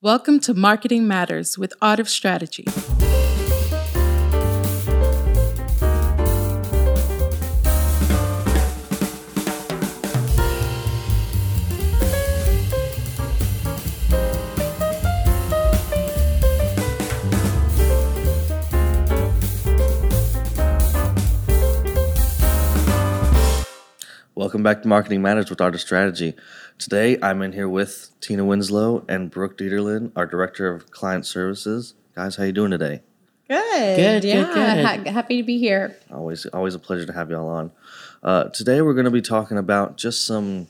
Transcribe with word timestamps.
Welcome 0.00 0.38
to 0.42 0.54
Marketing 0.54 1.08
Matters 1.08 1.58
with 1.58 1.74
of 1.98 2.08
Strategy. 2.08 2.64
Welcome 24.48 24.62
back 24.62 24.80
to 24.80 24.88
Marketing 24.88 25.20
Matters 25.20 25.50
with 25.50 25.60
Art 25.60 25.74
of 25.74 25.80
Strategy. 25.82 26.32
Today 26.78 27.18
I'm 27.20 27.42
in 27.42 27.52
here 27.52 27.68
with 27.68 28.12
Tina 28.22 28.46
Winslow 28.46 29.04
and 29.06 29.30
Brooke 29.30 29.58
Dieterlin, 29.58 30.10
our 30.16 30.24
Director 30.24 30.72
of 30.74 30.90
Client 30.90 31.26
Services. 31.26 31.92
Guys, 32.14 32.36
how 32.36 32.44
you 32.44 32.52
doing 32.52 32.70
today? 32.70 33.02
Good. 33.46 33.96
Good, 33.96 34.22
good, 34.22 34.24
Yeah. 34.24 34.54
good. 34.54 35.06
Ha- 35.06 35.12
happy 35.12 35.42
to 35.42 35.46
be 35.46 35.58
here. 35.58 35.98
Always, 36.10 36.46
always 36.46 36.74
a 36.74 36.78
pleasure 36.78 37.04
to 37.04 37.12
have 37.12 37.30
y'all 37.30 37.46
on. 37.46 37.72
Uh, 38.22 38.44
today 38.44 38.80
we're 38.80 38.94
going 38.94 39.04
to 39.04 39.10
be 39.10 39.20
talking 39.20 39.58
about 39.58 39.98
just 39.98 40.24
some 40.24 40.68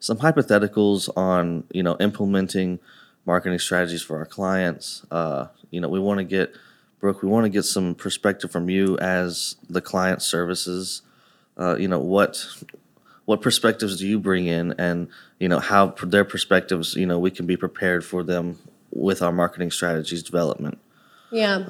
some 0.00 0.18
hypotheticals 0.18 1.08
on 1.16 1.64
you 1.72 1.82
know 1.82 1.96
implementing 2.00 2.78
marketing 3.24 3.58
strategies 3.58 4.02
for 4.02 4.18
our 4.18 4.26
clients. 4.26 5.06
Uh, 5.10 5.46
you 5.70 5.80
know, 5.80 5.88
we 5.88 5.98
want 5.98 6.18
to 6.18 6.24
get 6.24 6.54
Brooke, 7.00 7.22
we 7.22 7.30
want 7.30 7.44
to 7.46 7.50
get 7.50 7.62
some 7.64 7.94
perspective 7.94 8.50
from 8.52 8.68
you 8.68 8.98
as 8.98 9.56
the 9.70 9.80
client 9.80 10.20
services. 10.20 11.00
Uh, 11.56 11.76
you 11.78 11.88
know 11.88 12.00
what 12.00 12.44
what 13.24 13.40
perspectives 13.40 13.98
do 13.98 14.06
you 14.06 14.18
bring 14.18 14.46
in, 14.46 14.74
and 14.78 15.08
you 15.38 15.48
know 15.48 15.58
how 15.58 15.88
their 16.02 16.24
perspectives. 16.24 16.94
You 16.94 17.06
know, 17.06 17.18
we 17.18 17.30
can 17.30 17.46
be 17.46 17.56
prepared 17.56 18.04
for 18.04 18.22
them 18.22 18.58
with 18.90 19.22
our 19.22 19.32
marketing 19.32 19.70
strategies 19.70 20.22
development. 20.22 20.78
Yeah. 21.30 21.68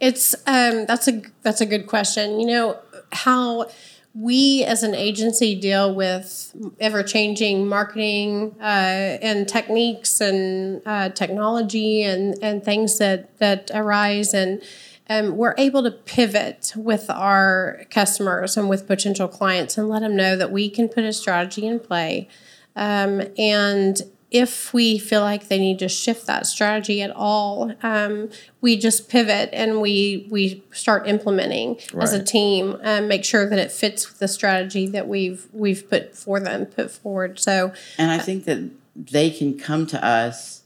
It's 0.00 0.34
um 0.46 0.86
that's 0.86 1.06
a 1.06 1.22
that's 1.42 1.60
a 1.60 1.66
good 1.66 1.86
question. 1.86 2.40
You 2.40 2.46
know 2.46 2.78
how 3.12 3.68
we 4.16 4.64
as 4.64 4.82
an 4.82 4.94
agency 4.94 5.54
deal 5.54 5.94
with 5.94 6.56
ever 6.80 7.02
changing 7.02 7.68
marketing 7.68 8.56
uh, 8.58 9.18
and 9.20 9.46
techniques 9.46 10.22
and 10.22 10.80
uh, 10.86 11.10
technology 11.10 12.02
and, 12.02 12.34
and 12.40 12.64
things 12.64 12.96
that, 12.98 13.36
that 13.38 13.70
arise 13.74 14.32
and 14.32 14.62
um, 15.08 15.36
we're 15.36 15.54
able 15.56 15.82
to 15.82 15.90
pivot 15.90 16.72
with 16.76 17.08
our 17.10 17.84
customers 17.90 18.56
and 18.56 18.68
with 18.68 18.86
potential 18.86 19.28
clients 19.28 19.78
and 19.78 19.88
let 19.88 20.00
them 20.00 20.16
know 20.16 20.36
that 20.36 20.50
we 20.50 20.68
can 20.68 20.88
put 20.88 21.04
a 21.04 21.12
strategy 21.12 21.66
in 21.66 21.78
play 21.80 22.28
um, 22.74 23.22
and 23.38 24.02
if 24.30 24.74
we 24.74 24.98
feel 24.98 25.20
like 25.20 25.48
they 25.48 25.58
need 25.58 25.78
to 25.78 25.88
shift 25.88 26.26
that 26.26 26.46
strategy 26.46 27.00
at 27.00 27.10
all, 27.10 27.72
um, 27.82 28.28
we 28.60 28.76
just 28.76 29.08
pivot 29.08 29.50
and 29.52 29.80
we 29.80 30.26
we 30.30 30.64
start 30.72 31.06
implementing 31.06 31.78
as 31.98 32.12
a 32.12 32.22
team 32.22 32.76
and 32.82 33.08
make 33.08 33.24
sure 33.24 33.48
that 33.48 33.58
it 33.58 33.70
fits 33.70 34.08
with 34.08 34.18
the 34.18 34.28
strategy 34.28 34.86
that 34.88 35.06
we've 35.06 35.46
we've 35.52 35.88
put 35.88 36.16
for 36.16 36.40
them 36.40 36.66
put 36.66 36.90
forward. 36.90 37.38
So 37.38 37.72
And 37.98 38.10
I 38.10 38.18
think 38.18 38.44
that 38.44 38.70
they 38.94 39.30
can 39.30 39.58
come 39.58 39.86
to 39.88 40.04
us. 40.04 40.62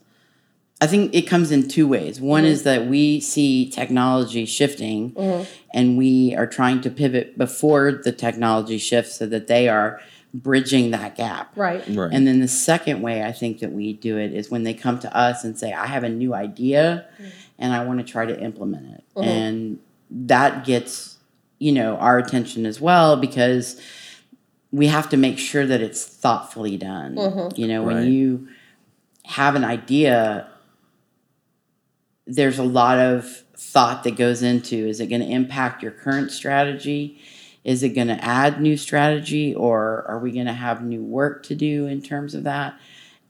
I 0.81 0.87
think 0.87 1.13
it 1.13 1.23
comes 1.23 1.51
in 1.51 1.67
two 1.67 1.87
ways. 1.87 2.19
One 2.19 2.43
is 2.43 2.63
mm-hmm. 2.63 2.83
that 2.83 2.87
we 2.87 3.21
see 3.21 3.69
technology 3.69 4.45
shifting 4.45 5.11
mm-hmm. 5.11 5.43
and 5.73 5.95
we 5.95 6.35
are 6.35 6.47
trying 6.47 6.81
to 6.81 6.89
pivot 6.89 7.37
before 7.37 7.91
the 7.91 8.11
technology 8.11 8.79
shifts 8.79 9.15
so 9.15 9.27
that 9.27 9.45
they 9.45 9.69
are 9.69 10.01
bridging 10.33 10.91
that 10.91 11.15
gap. 11.15 11.51
right, 11.55 11.83
Right. 11.87 12.09
And 12.11 12.25
then 12.25 12.39
the 12.39 12.47
second 12.47 13.01
way 13.01 13.23
I 13.23 13.31
think 13.31 13.59
that 13.59 13.71
we 13.71 13.93
do 13.93 14.17
it 14.17 14.33
is 14.33 14.49
when 14.49 14.63
they 14.63 14.73
come 14.73 14.97
to 14.99 15.15
us 15.15 15.43
and 15.43 15.57
say, 15.57 15.71
I 15.71 15.85
have 15.85 16.03
a 16.03 16.09
new 16.09 16.33
idea 16.33 17.05
mm-hmm. 17.13 17.29
and 17.59 17.73
I 17.73 17.85
want 17.85 17.99
to 17.99 18.05
try 18.11 18.25
to 18.25 18.39
implement 18.41 18.95
it. 18.95 19.03
And 19.17 19.79
that 20.09 20.65
gets, 20.65 21.17
you 21.59 21.73
know, 21.73 21.97
our 21.97 22.17
attention 22.17 22.65
as 22.65 22.81
well 22.81 23.17
because 23.17 23.79
we 24.71 24.87
have 24.87 25.09
to 25.09 25.17
make 25.17 25.37
sure 25.37 25.67
that 25.67 25.81
it's 25.81 26.03
thoughtfully 26.05 26.77
done. 26.77 27.17
You 27.55 27.67
know, 27.67 27.83
when 27.83 27.97
Right. 27.97 28.07
you 28.07 28.47
have 29.25 29.55
an 29.55 29.63
idea, 29.63 30.47
there's 32.27 32.59
a 32.59 32.63
lot 32.63 32.97
of 32.97 33.43
thought 33.55 34.03
that 34.03 34.15
goes 34.15 34.41
into 34.41 34.75
is 34.75 34.99
it 34.99 35.07
going 35.07 35.21
to 35.21 35.27
impact 35.27 35.83
your 35.83 35.91
current 35.91 36.31
strategy? 36.31 37.21
Is 37.63 37.83
it 37.83 37.89
going 37.89 38.07
to 38.07 38.23
add 38.23 38.59
new 38.59 38.75
strategy 38.75 39.53
or 39.53 40.03
are 40.07 40.19
we 40.19 40.31
going 40.31 40.47
to 40.47 40.53
have 40.53 40.83
new 40.83 41.03
work 41.03 41.43
to 41.43 41.55
do 41.55 41.85
in 41.85 42.01
terms 42.01 42.33
of 42.33 42.43
that? 42.43 42.77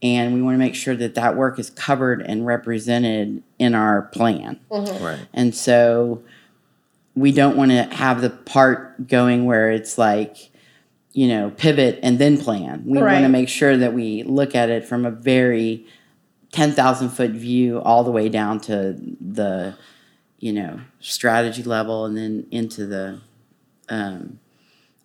And 0.01 0.33
we 0.33 0.41
want 0.41 0.55
to 0.55 0.59
make 0.59 0.73
sure 0.73 0.95
that 0.95 1.15
that 1.15 1.35
work 1.35 1.59
is 1.59 1.69
covered 1.69 2.21
and 2.21 2.45
represented 2.45 3.43
in 3.59 3.75
our 3.75 4.03
plan. 4.03 4.59
Mm-hmm. 4.71 5.03
right. 5.03 5.27
And 5.33 5.53
so 5.53 6.23
we 7.15 7.31
don't 7.31 7.57
want 7.57 7.71
to 7.71 7.83
have 7.83 8.21
the 8.21 8.29
part 8.29 9.07
going 9.07 9.45
where 9.45 9.69
it's 9.69 9.97
like, 9.97 10.49
you 11.13 11.27
know, 11.27 11.51
pivot 11.51 11.99
and 12.01 12.17
then 12.17 12.37
plan. 12.39 12.83
We 12.85 12.99
want 12.99 13.23
to 13.23 13.29
make 13.29 13.49
sure 13.49 13.75
that 13.77 13.93
we 13.93 14.23
look 14.23 14.55
at 14.55 14.69
it 14.69 14.85
from 14.85 15.05
a 15.05 15.11
very 15.11 15.85
10,000 16.51 17.09
foot 17.09 17.31
view 17.31 17.79
all 17.81 18.03
the 18.03 18.11
way 18.11 18.29
down 18.29 18.59
to 18.59 18.97
the, 19.19 19.75
you 20.39 20.51
know, 20.51 20.81
strategy 20.99 21.63
level 21.63 22.05
and 22.05 22.17
then 22.17 22.45
into 22.51 22.85
the 22.85 23.21
um, 23.89 24.39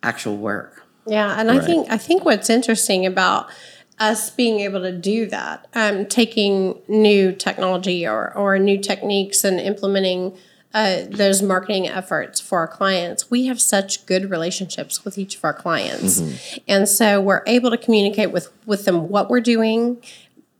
actual 0.02 0.36
work. 0.36 0.86
Yeah, 1.06 1.38
and 1.38 1.50
I 1.50 1.60
think 1.60 1.88
I 1.88 1.98
think 1.98 2.24
what's 2.24 2.50
interesting 2.50 3.06
about 3.06 3.48
us 3.98 4.28
being 4.28 4.60
able 4.60 4.82
to 4.82 4.92
do 4.92 5.26
that, 5.26 5.66
um, 5.74 6.06
taking 6.06 6.80
new 6.88 7.32
technology 7.32 8.06
or 8.06 8.36
or 8.36 8.58
new 8.58 8.78
techniques 8.78 9.44
and 9.44 9.60
implementing 9.60 10.36
uh, 10.74 11.02
those 11.08 11.42
marketing 11.42 11.88
efforts 11.88 12.40
for 12.40 12.58
our 12.58 12.68
clients, 12.68 13.30
we 13.30 13.46
have 13.46 13.60
such 13.60 14.04
good 14.04 14.30
relationships 14.30 15.04
with 15.04 15.16
each 15.16 15.36
of 15.36 15.44
our 15.44 15.54
clients, 15.54 16.20
and 16.66 16.88
so 16.88 17.20
we're 17.20 17.42
able 17.46 17.70
to 17.70 17.78
communicate 17.78 18.32
with 18.32 18.52
with 18.66 18.84
them 18.84 19.08
what 19.08 19.30
we're 19.30 19.40
doing. 19.40 20.02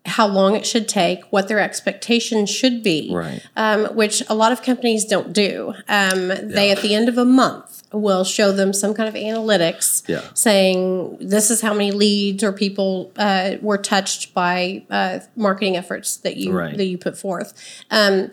How 0.07 0.27
long 0.27 0.55
it 0.55 0.65
should 0.67 0.89
take, 0.89 1.25
what 1.31 1.49
their 1.49 1.59
expectations 1.61 2.49
should 2.49 2.83
be, 2.83 3.11
Right. 3.13 3.43
um, 3.57 3.87
which 3.97 4.23
a 4.29 4.35
lot 4.35 4.53
of 4.53 4.63
companies 4.63 5.05
don't 5.05 5.33
do. 5.33 5.75
Um, 5.89 6.29
They, 6.29 6.71
at 6.71 6.81
the 6.83 6.95
end 6.95 7.09
of 7.09 7.19
a 7.19 7.25
month, 7.25 7.83
will 7.93 8.25
show 8.25 8.53
them 8.53 8.73
some 8.73 8.95
kind 8.95 9.09
of 9.09 9.15
analytics 9.15 10.03
Yeah. 10.09 10.21
saying 10.35 11.19
this 11.21 11.51
is 11.51 11.61
how 11.61 11.73
many 11.73 11.91
leads 11.93 12.43
or 12.45 12.53
people 12.53 13.11
uh, 13.17 13.53
were 13.63 13.79
touched 13.79 14.35
by 14.35 14.83
uh, 14.91 15.21
marketing 15.37 15.77
efforts 15.77 16.17
that 16.19 16.37
you 16.37 16.53
Right. 16.53 16.77
that 16.77 16.85
you 16.87 16.99
put 16.99 17.17
forth. 17.19 17.53
Um, 17.91 18.31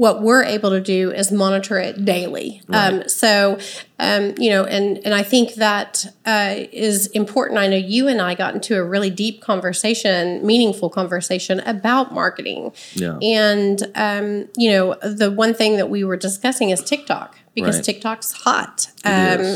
what 0.00 0.22
we're 0.22 0.42
able 0.42 0.70
to 0.70 0.80
do 0.80 1.10
is 1.10 1.30
monitor 1.30 1.76
it 1.78 2.06
daily. 2.06 2.62
Um, 2.70 3.06
so, 3.06 3.58
um, 3.98 4.32
you 4.38 4.48
know, 4.48 4.64
and 4.64 4.96
and 5.04 5.12
I 5.12 5.22
think 5.22 5.56
that 5.56 6.06
uh, 6.24 6.54
is 6.72 7.08
important. 7.08 7.58
I 7.58 7.66
know 7.66 7.76
you 7.76 8.08
and 8.08 8.18
I 8.18 8.34
got 8.34 8.54
into 8.54 8.76
a 8.76 8.82
really 8.82 9.10
deep 9.10 9.42
conversation, 9.42 10.40
meaningful 10.46 10.88
conversation 10.88 11.60
about 11.60 12.14
marketing. 12.14 12.72
Yeah. 12.94 13.18
And 13.22 13.82
um, 13.94 14.48
you 14.56 14.70
know, 14.70 14.94
the 15.02 15.30
one 15.30 15.52
thing 15.52 15.76
that 15.76 15.90
we 15.90 16.02
were 16.02 16.16
discussing 16.16 16.70
is 16.70 16.82
TikTok 16.82 17.36
because 17.54 17.76
Right. 17.76 17.84
TikTok's 17.84 18.32
hot, 18.32 18.86
um, 19.04 19.12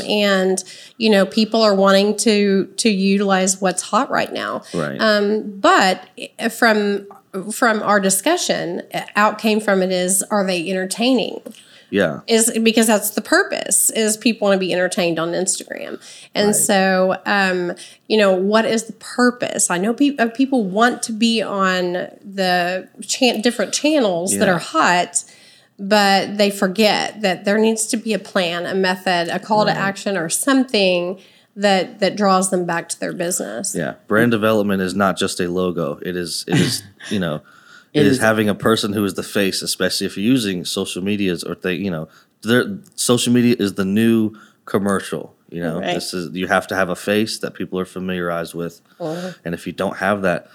and 0.07 0.63
you 0.97 1.09
know, 1.09 1.25
people 1.25 1.63
are 1.63 1.73
wanting 1.73 2.17
to 2.17 2.65
to 2.77 2.89
utilize 2.91 3.59
what's 3.59 3.81
hot 3.81 4.11
right 4.11 4.31
now. 4.31 4.61
Right. 4.75 5.01
Um, 5.01 5.59
but 5.59 6.07
from 6.51 7.07
from 7.51 7.81
our 7.81 7.99
discussion, 7.99 8.81
out 9.15 9.39
came 9.39 9.59
from 9.59 9.81
it 9.81 9.91
is 9.91 10.23
are 10.23 10.45
they 10.45 10.69
entertaining? 10.69 11.41
yeah. 11.89 12.21
Is 12.27 12.57
because 12.61 12.87
that's 12.87 13.11
the 13.11 13.21
purpose 13.21 13.89
is 13.91 14.17
people 14.17 14.47
want 14.47 14.55
to 14.55 14.59
be 14.59 14.73
entertained 14.73 15.19
on 15.19 15.31
Instagram, 15.31 16.01
and 16.33 16.55
so 16.55 17.21
um, 17.25 17.73
you 18.07 18.17
know 18.17 18.33
what 18.33 18.65
is 18.65 18.85
the 18.85 18.93
purpose? 18.93 19.69
I 19.69 19.77
know 19.77 19.93
pe- 19.93 20.17
uh, 20.17 20.27
people 20.29 20.65
want 20.65 21.03
to 21.03 21.13
be 21.13 21.41
on 21.41 21.93
the 21.93 22.89
chan- 23.01 23.41
different 23.41 23.73
channels 23.73 24.37
that 24.37 24.49
are 24.49 24.59
hot, 24.59 25.23
but 25.79 26.37
they 26.37 26.49
forget 26.49 27.21
that 27.21 27.45
there 27.45 27.57
needs 27.57 27.85
to 27.87 27.97
be 27.97 28.13
a 28.13 28.19
plan, 28.19 28.65
a 28.65 28.75
method, 28.75 29.29
a 29.29 29.39
call 29.39 29.65
to 29.65 29.71
action, 29.71 30.17
or 30.17 30.27
something 30.29 31.19
that 31.55 31.99
that 31.99 32.15
draws 32.17 32.49
them 32.49 32.65
back 32.65 32.89
to 32.89 32.99
their 32.99 33.13
business. 33.13 33.73
Yeah, 33.75 33.95
brand 34.07 34.31
development 34.31 34.81
is 34.81 34.93
not 34.95 35.17
just 35.17 35.39
a 35.39 35.47
logo. 35.49 35.99
It 36.01 36.15
is 36.15 36.43
it 36.47 36.59
is 36.59 36.83
you 37.09 37.19
know 37.19 37.35
it 37.93 38.01
It 38.01 38.05
is 38.07 38.13
is- 38.17 38.19
having 38.23 38.49
a 38.49 38.55
person 38.55 38.93
who 38.93 39.03
is 39.05 39.13
the 39.13 39.23
face, 39.23 39.61
especially 39.61 40.07
if 40.07 40.17
you're 40.17 40.25
using 40.31 40.65
social 40.65 41.01
medias 41.03 41.43
or 41.43 41.55
they 41.55 41.75
you 41.75 41.91
know 41.91 42.07
their 42.41 42.77
social 42.95 43.33
media 43.33 43.55
is 43.57 43.73
the 43.75 43.85
new 43.85 44.35
commercial. 44.65 45.33
You 45.49 45.61
know, 45.61 45.79
Right. 45.79 45.93
this 45.93 46.13
is 46.13 46.35
you 46.35 46.47
have 46.47 46.67
to 46.67 46.75
have 46.75 46.89
a 46.89 46.95
face 46.95 47.39
that 47.39 47.53
people 47.53 47.79
are 47.79 47.85
familiarized 47.85 48.53
with, 48.53 48.81
and 48.99 49.53
if 49.53 49.65
you 49.67 49.71
don't 49.73 49.97
have 49.97 50.23
that, 50.23 50.47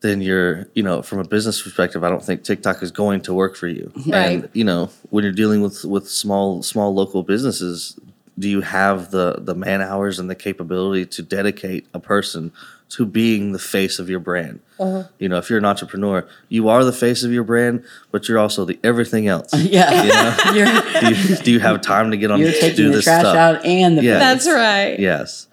then 0.00 0.20
you're 0.20 0.66
you 0.74 0.82
know 0.82 1.00
from 1.02 1.20
a 1.20 1.24
business 1.24 1.62
perspective, 1.62 2.04
I 2.04 2.10
don't 2.10 2.22
think 2.22 2.42
TikTok 2.44 2.82
is 2.82 2.90
going 2.90 3.22
to 3.22 3.32
work 3.32 3.56
for 3.56 3.68
you. 3.68 3.92
Right. 4.06 4.14
And 4.42 4.48
you 4.52 4.64
know 4.64 4.90
when 5.10 5.24
you're 5.24 5.32
dealing 5.32 5.62
with 5.62 5.84
with 5.84 6.08
small 6.10 6.62
small 6.62 6.92
local 6.94 7.22
businesses, 7.22 7.98
do 8.38 8.48
you 8.48 8.60
have 8.60 9.10
the 9.10 9.36
the 9.38 9.54
man 9.54 9.80
hours 9.80 10.18
and 10.18 10.28
the 10.28 10.34
capability 10.34 11.06
to 11.06 11.22
dedicate 11.22 11.86
a 11.94 12.00
person 12.00 12.52
to 12.88 13.04
being 13.04 13.52
the 13.52 13.58
face 13.58 13.98
of 13.98 14.08
your 14.10 14.20
brand? 14.20 14.60
Uh-huh. 14.78 15.04
You 15.18 15.28
know, 15.28 15.38
if 15.38 15.48
you're 15.48 15.58
an 15.58 15.64
entrepreneur, 15.64 16.26
you 16.48 16.68
are 16.68 16.84
the 16.84 16.92
face 16.92 17.24
of 17.24 17.32
your 17.32 17.44
brand, 17.44 17.84
but 18.10 18.28
you're 18.28 18.38
also 18.38 18.64
the 18.64 18.78
everything 18.84 19.26
else. 19.26 19.52
Yeah. 19.66 20.02
You 20.02 20.12
know? 20.12 20.52
you're 20.54 21.00
do, 21.00 21.14
you, 21.14 21.36
do 21.36 21.52
you 21.52 21.60
have 21.60 21.80
time 21.80 22.10
to 22.10 22.16
get 22.16 22.30
on 22.30 22.40
you're 22.40 22.52
taking 22.52 22.76
do 22.76 22.88
the 22.88 22.96
this 22.96 23.04
trash 23.04 23.22
stuff? 23.22 23.36
out 23.36 23.64
and 23.64 23.98
the 23.98 24.02
Yeah. 24.02 24.18
That's 24.18 24.46
right. 24.46 24.98
Yes. 24.98 25.48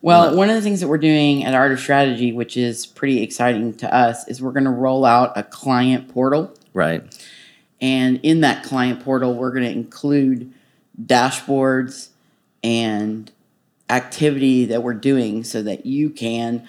Well, 0.00 0.36
one 0.36 0.50
of 0.50 0.54
the 0.54 0.60
things 0.60 0.80
that 0.80 0.88
we're 0.88 0.98
doing 0.98 1.44
at 1.44 1.54
Art 1.54 1.72
of 1.72 1.80
Strategy, 1.80 2.30
which 2.30 2.58
is 2.58 2.84
pretty 2.84 3.22
exciting 3.22 3.72
to 3.78 3.92
us, 3.94 4.28
is 4.28 4.42
we're 4.42 4.52
going 4.52 4.64
to 4.64 4.70
roll 4.70 5.06
out 5.06 5.32
a 5.34 5.42
client 5.42 6.08
portal. 6.08 6.54
Right. 6.74 7.02
And 7.80 8.20
in 8.22 8.42
that 8.42 8.64
client 8.64 9.02
portal, 9.02 9.34
we're 9.34 9.50
going 9.50 9.64
to 9.64 9.70
include 9.70 10.52
dashboards 11.02 12.08
and 12.62 13.30
activity 13.90 14.64
that 14.64 14.82
we're 14.82 14.94
doing 14.94 15.44
so 15.44 15.62
that 15.62 15.84
you 15.84 16.08
can, 16.08 16.66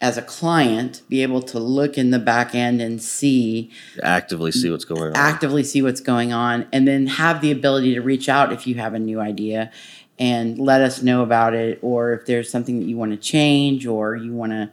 as 0.00 0.18
a 0.18 0.22
client, 0.22 1.02
be 1.08 1.22
able 1.22 1.40
to 1.40 1.58
look 1.58 1.96
in 1.96 2.10
the 2.10 2.18
back 2.18 2.54
end 2.54 2.82
and 2.82 3.00
see, 3.00 3.70
Actively 4.02 4.50
see 4.50 4.70
what's 4.70 4.84
going 4.84 5.02
on. 5.02 5.16
actively 5.16 5.62
see 5.62 5.82
what's 5.82 6.00
going 6.00 6.32
on, 6.32 6.66
and 6.72 6.88
then 6.88 7.06
have 7.06 7.40
the 7.40 7.50
ability 7.52 7.94
to 7.94 8.00
reach 8.00 8.28
out 8.28 8.52
if 8.52 8.66
you 8.66 8.74
have 8.76 8.94
a 8.94 8.98
new 8.98 9.20
idea 9.20 9.70
and 10.18 10.58
let 10.58 10.80
us 10.80 11.02
know 11.02 11.22
about 11.22 11.54
it, 11.54 11.78
or 11.82 12.14
if 12.14 12.26
there's 12.26 12.50
something 12.50 12.80
that 12.80 12.86
you 12.86 12.96
want 12.96 13.12
to 13.12 13.18
change 13.18 13.86
or 13.86 14.16
you 14.16 14.32
want 14.32 14.50
to 14.50 14.70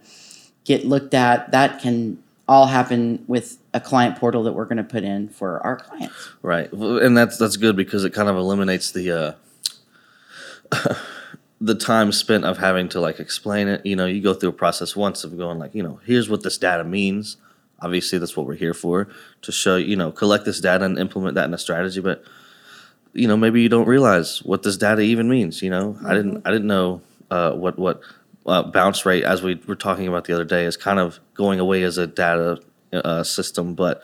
get 0.64 0.86
looked 0.86 1.12
at. 1.12 1.50
That 1.50 1.80
can 1.80 2.23
all 2.48 2.66
happen 2.66 3.24
with 3.26 3.58
a 3.72 3.80
client 3.80 4.16
portal 4.16 4.42
that 4.44 4.52
we're 4.52 4.66
going 4.66 4.76
to 4.76 4.84
put 4.84 5.02
in 5.02 5.28
for 5.28 5.60
our 5.60 5.76
clients. 5.76 6.30
Right, 6.42 6.70
and 6.72 7.16
that's 7.16 7.38
that's 7.38 7.56
good 7.56 7.76
because 7.76 8.04
it 8.04 8.12
kind 8.12 8.28
of 8.28 8.36
eliminates 8.36 8.90
the 8.92 9.36
uh, 10.72 10.94
the 11.60 11.74
time 11.74 12.12
spent 12.12 12.44
of 12.44 12.58
having 12.58 12.88
to 12.90 13.00
like 13.00 13.18
explain 13.18 13.68
it. 13.68 13.84
You 13.86 13.96
know, 13.96 14.06
you 14.06 14.20
go 14.20 14.34
through 14.34 14.50
a 14.50 14.52
process 14.52 14.94
once 14.94 15.24
of 15.24 15.36
going 15.38 15.58
like, 15.58 15.74
you 15.74 15.82
know, 15.82 16.00
here's 16.04 16.28
what 16.28 16.42
this 16.42 16.58
data 16.58 16.84
means. 16.84 17.36
Obviously, 17.80 18.18
that's 18.18 18.36
what 18.36 18.46
we're 18.46 18.54
here 18.54 18.74
for 18.74 19.08
to 19.42 19.52
show 19.52 19.76
you 19.76 19.96
know 19.96 20.12
collect 20.12 20.44
this 20.44 20.60
data 20.60 20.84
and 20.84 20.98
implement 20.98 21.34
that 21.34 21.46
in 21.46 21.54
a 21.54 21.58
strategy. 21.58 22.00
But 22.00 22.24
you 23.14 23.28
know, 23.28 23.36
maybe 23.36 23.62
you 23.62 23.68
don't 23.68 23.88
realize 23.88 24.42
what 24.42 24.62
this 24.62 24.76
data 24.76 25.00
even 25.00 25.28
means. 25.28 25.62
You 25.62 25.70
know, 25.70 25.98
I 26.04 26.14
didn't 26.14 26.46
I 26.46 26.50
didn't 26.50 26.66
know 26.66 27.00
uh, 27.30 27.52
what 27.52 27.78
what 27.78 28.00
uh, 28.46 28.62
bounce 28.62 29.06
rate 29.06 29.24
as 29.24 29.42
we 29.42 29.60
were 29.66 29.76
talking 29.76 30.06
about 30.08 30.24
the 30.24 30.32
other 30.34 30.44
day 30.44 30.64
is 30.64 30.76
kind 30.76 30.98
of 30.98 31.18
going 31.34 31.60
away 31.60 31.82
as 31.82 31.98
a 31.98 32.06
data 32.06 32.60
uh, 32.92 33.22
system, 33.22 33.74
but 33.74 34.02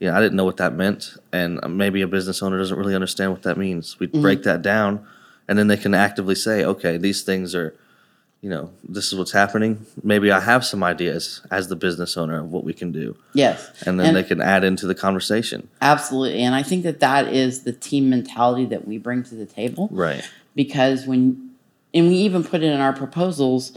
you 0.00 0.08
know, 0.08 0.16
I 0.16 0.20
didn't 0.20 0.34
know 0.36 0.44
what 0.44 0.56
that 0.56 0.74
meant, 0.74 1.16
and 1.32 1.60
maybe 1.76 2.02
a 2.02 2.08
business 2.08 2.42
owner 2.42 2.58
doesn't 2.58 2.76
really 2.76 2.94
understand 2.94 3.30
what 3.30 3.42
that 3.42 3.56
means. 3.56 3.98
We 4.00 4.06
break 4.08 4.42
that 4.44 4.60
down, 4.62 5.06
and 5.46 5.56
then 5.58 5.68
they 5.68 5.76
can 5.76 5.94
actively 5.94 6.34
say, 6.34 6.64
okay, 6.64 6.96
these 6.96 7.22
things 7.22 7.54
are, 7.54 7.76
you 8.40 8.50
know, 8.50 8.72
this 8.88 9.12
is 9.12 9.18
what's 9.18 9.30
happening. 9.30 9.86
Maybe 10.02 10.32
I 10.32 10.40
have 10.40 10.64
some 10.64 10.82
ideas 10.82 11.40
as 11.52 11.68
the 11.68 11.76
business 11.76 12.16
owner 12.16 12.40
of 12.40 12.50
what 12.50 12.64
we 12.64 12.72
can 12.74 12.90
do, 12.90 13.16
Yes. 13.32 13.70
and 13.86 14.00
then 14.00 14.14
they 14.14 14.24
can 14.24 14.40
add 14.40 14.64
into 14.64 14.88
the 14.88 14.94
conversation. 14.96 15.68
Absolutely. 15.80 16.42
And 16.42 16.54
I 16.56 16.64
think 16.64 16.82
that 16.82 16.98
that 16.98 17.32
is 17.32 17.62
the 17.62 17.72
team 17.72 18.10
mentality 18.10 18.64
that 18.66 18.88
we 18.88 18.98
bring 18.98 19.22
to 19.24 19.36
the 19.36 19.46
table. 19.46 19.88
Right. 19.92 20.28
Because 20.56 21.06
when, 21.06 21.51
and 21.94 22.08
we 22.08 22.14
even 22.14 22.44
put 22.44 22.62
it 22.62 22.72
in 22.72 22.80
our 22.80 22.92
proposals, 22.92 23.76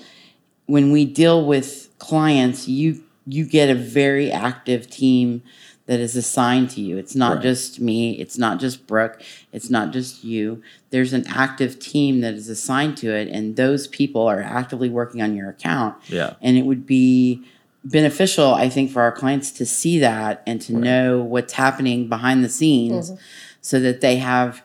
when 0.66 0.92
we 0.92 1.06
deal 1.06 1.46
with 1.46 1.90
clients, 2.00 2.68
you 2.68 3.04
you 3.28 3.44
get 3.44 3.70
a 3.70 3.76
very 3.76 4.32
active 4.32 4.88
team 4.88 5.42
that 5.88 6.00
is 6.00 6.16
assigned 6.16 6.70
to 6.72 6.82
you. 6.82 6.98
It's 6.98 7.16
not 7.16 7.36
Right. 7.36 7.44
just 7.44 7.80
me, 7.80 8.14
it's 8.20 8.38
not 8.38 8.60
just 8.60 8.88
Brooke, 8.88 9.22
it's 9.52 9.70
not 9.70 9.92
just 9.92 10.24
you. 10.24 10.62
There's 10.90 11.14
an 11.14 11.26
active 11.28 11.80
team 11.80 12.22
that 12.22 12.34
is 12.34 12.50
assigned 12.50 12.98
to 12.98 13.14
it, 13.16 13.28
and 13.30 13.56
those 13.56 13.88
people 13.88 14.24
are 14.28 14.42
actively 14.42 14.90
working 14.90 15.22
on 15.22 15.36
your 15.36 15.50
account. 15.50 15.96
Yeah. 16.08 16.34
And 16.42 16.58
it 16.58 16.66
would 16.66 16.86
be 16.86 17.44
beneficial, 17.84 18.54
I 18.54 18.68
think, 18.70 18.92
for 18.92 19.02
our 19.02 19.12
clients 19.12 19.52
to 19.52 19.66
see 19.66 20.00
that 20.00 20.42
and 20.48 20.60
to 20.62 20.74
know 20.74 21.22
what's 21.22 21.54
happening 21.54 22.10
behind 22.10 22.44
the 22.44 22.50
scenes 22.50 23.12
mm-hmm. 23.12 23.22
so 23.62 23.80
that 23.80 24.02
they 24.02 24.18
have 24.18 24.64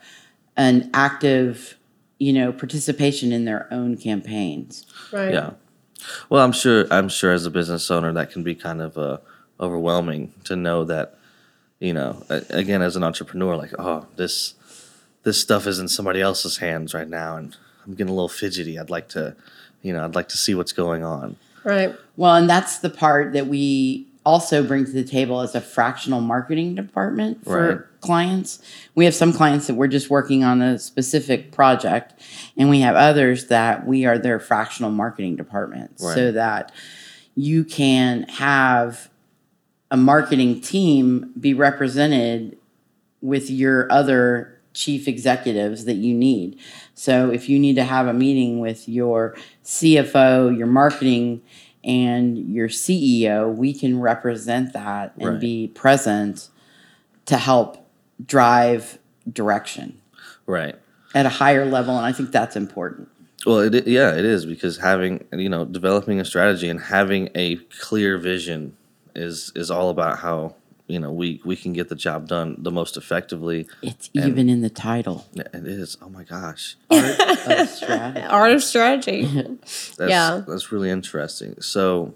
an 0.57 0.91
active, 0.95 1.77
you 2.21 2.33
know, 2.33 2.53
participation 2.53 3.33
in 3.33 3.47
their 3.47 3.67
own 3.73 3.97
campaigns. 3.97 4.87
Right. 5.11 5.33
Yeah. 5.33 5.55
Well, 6.29 6.45
I'm 6.45 6.53
sure. 6.53 6.87
I'm 6.93 7.09
sure 7.09 7.33
as 7.33 7.47
a 7.47 7.51
business 7.51 7.91
owner, 7.91 8.13
that 8.13 8.31
can 8.31 8.45
be 8.45 8.55
kind 8.55 8.81
of 8.81 8.97
uh, 8.97 9.19
overwhelming 9.59 10.33
to 10.45 10.55
know 10.55 10.85
that, 10.85 11.19
you 11.81 11.93
know, 11.93 12.23
again, 12.29 12.83
as 12.83 12.95
an 12.95 13.03
entrepreneur, 13.03 13.57
like, 13.57 13.73
oh, 13.79 14.07
this 14.17 14.55
this 15.25 15.41
stuff 15.41 15.67
is 15.67 15.79
in 15.79 15.89
somebody 15.89 16.21
else's 16.21 16.59
hands 16.59 16.95
right 16.95 17.09
now, 17.09 17.37
and 17.37 17.57
I'm 17.85 17.95
getting 17.95 18.13
a 18.13 18.15
little 18.15 18.29
fidgety. 18.29 18.79
I'd 18.79 18.91
like 18.91 19.09
to, 19.11 19.35
you 19.83 19.93
know, 19.93 20.05
I'd 20.05 20.15
like 20.15 20.29
to 20.29 20.39
see 20.39 20.55
what's 20.55 20.73
going 20.73 21.03
on. 21.03 21.37
Right. 21.65 21.95
Well, 22.17 22.37
and 22.37 22.49
that's 22.49 22.79
the 22.79 22.91
part 22.91 23.33
that 23.33 23.47
we 23.47 24.07
also 24.25 24.63
bring 24.63 24.85
to 24.85 24.91
the 24.93 25.05
table 25.05 25.41
as 25.41 25.55
a 25.55 25.61
fractional 25.61 26.21
marketing 26.21 26.75
department 26.75 27.43
for 27.45 27.69
Right. 27.69 27.79
clients. 28.01 28.61
We 28.95 29.05
have 29.07 29.15
some 29.15 29.33
clients 29.33 29.67
that 29.67 29.75
we're 29.75 29.89
just 29.89 30.11
working 30.11 30.45
on 30.45 30.61
a 30.61 30.79
specific 30.79 31.53
project, 31.53 32.15
and 32.57 32.69
we 32.69 32.81
have 32.81 32.97
others 32.97 33.47
that 33.47 33.87
we 33.87 34.05
are 34.05 34.19
their 34.19 34.39
fractional 34.39 34.91
marketing 34.91 35.37
department 35.37 35.99
so 35.99 36.33
that 36.33 36.71
you 37.35 37.65
can 37.65 38.25
have 38.29 39.09
a 39.91 39.97
marketing 39.97 40.61
team 40.61 41.33
be 41.39 41.55
represented 41.55 42.57
with 43.23 43.51
your 43.51 43.91
other 43.91 44.59
chief 44.73 45.09
executives 45.09 45.85
that 45.85 45.97
you 45.97 46.15
need. 46.15 46.57
So 46.95 47.31
if 47.31 47.49
you 47.49 47.59
need 47.59 47.75
to 47.75 47.85
have 47.85 48.07
a 48.07 48.13
meeting 48.13 48.61
with 48.61 48.89
your 48.89 49.35
CFO, 49.65 50.57
your 50.57 50.69
marketing, 50.69 51.41
and 51.85 52.39
your 52.39 52.69
CEO, 52.69 53.55
we 53.55 53.73
can 53.73 54.01
represent 54.01 54.73
that 54.73 55.13
and 55.19 55.29
Right. 55.31 55.41
be 55.41 55.69
present 55.69 56.49
to 57.27 57.37
help 57.37 57.87
drive 58.25 58.99
direction 59.33 60.01
Right. 60.47 60.77
at 61.15 61.27
a 61.27 61.31
higher 61.31 61.65
level. 61.65 61.97
And 61.97 62.05
I 62.05 62.13
think 62.13 62.33
that's 62.33 62.57
important. 62.57 63.09
Well, 63.47 63.61
it, 63.61 63.87
yeah, 63.87 64.15
it 64.15 64.25
is 64.25 64.45
because 64.45 64.77
having 64.79 65.25
you 65.33 65.49
know 65.49 65.65
developing 65.65 66.21
a 66.21 66.25
strategy 66.25 66.69
and 66.69 66.79
having 66.79 67.31
a 67.35 67.57
clear 67.81 68.19
vision 68.19 68.75
is 69.15 69.51
is 69.57 69.71
all 69.71 69.89
about 69.89 70.19
how 70.19 70.55
you 70.91 70.99
know 71.01 71.13
we 71.13 71.41
we 71.45 71.57
can 71.57 71.73
get 71.73 71.89
the 71.89 71.95
job 71.95 72.29
done 72.29 72.57
the 72.59 72.71
most 72.71 72.97
effectively. 72.97 73.67
It's 73.83 74.11
even 74.15 74.49
in 74.49 74.61
the 74.61 74.71
title. 74.71 75.27
It 75.35 75.67
is. 75.67 75.97
Oh 76.03 76.09
my 76.09 76.25
gosh. 76.25 76.77
Art 76.91 77.01
of 77.61 77.69
strategy. 77.69 78.27
Art 78.29 78.53
of 78.53 78.63
strategy. 78.63 79.25
That's, 79.61 79.99
Yeah. 79.99 80.43
that's 80.47 80.73
really 80.73 80.91
interesting. 80.91 81.61
So, 81.61 82.15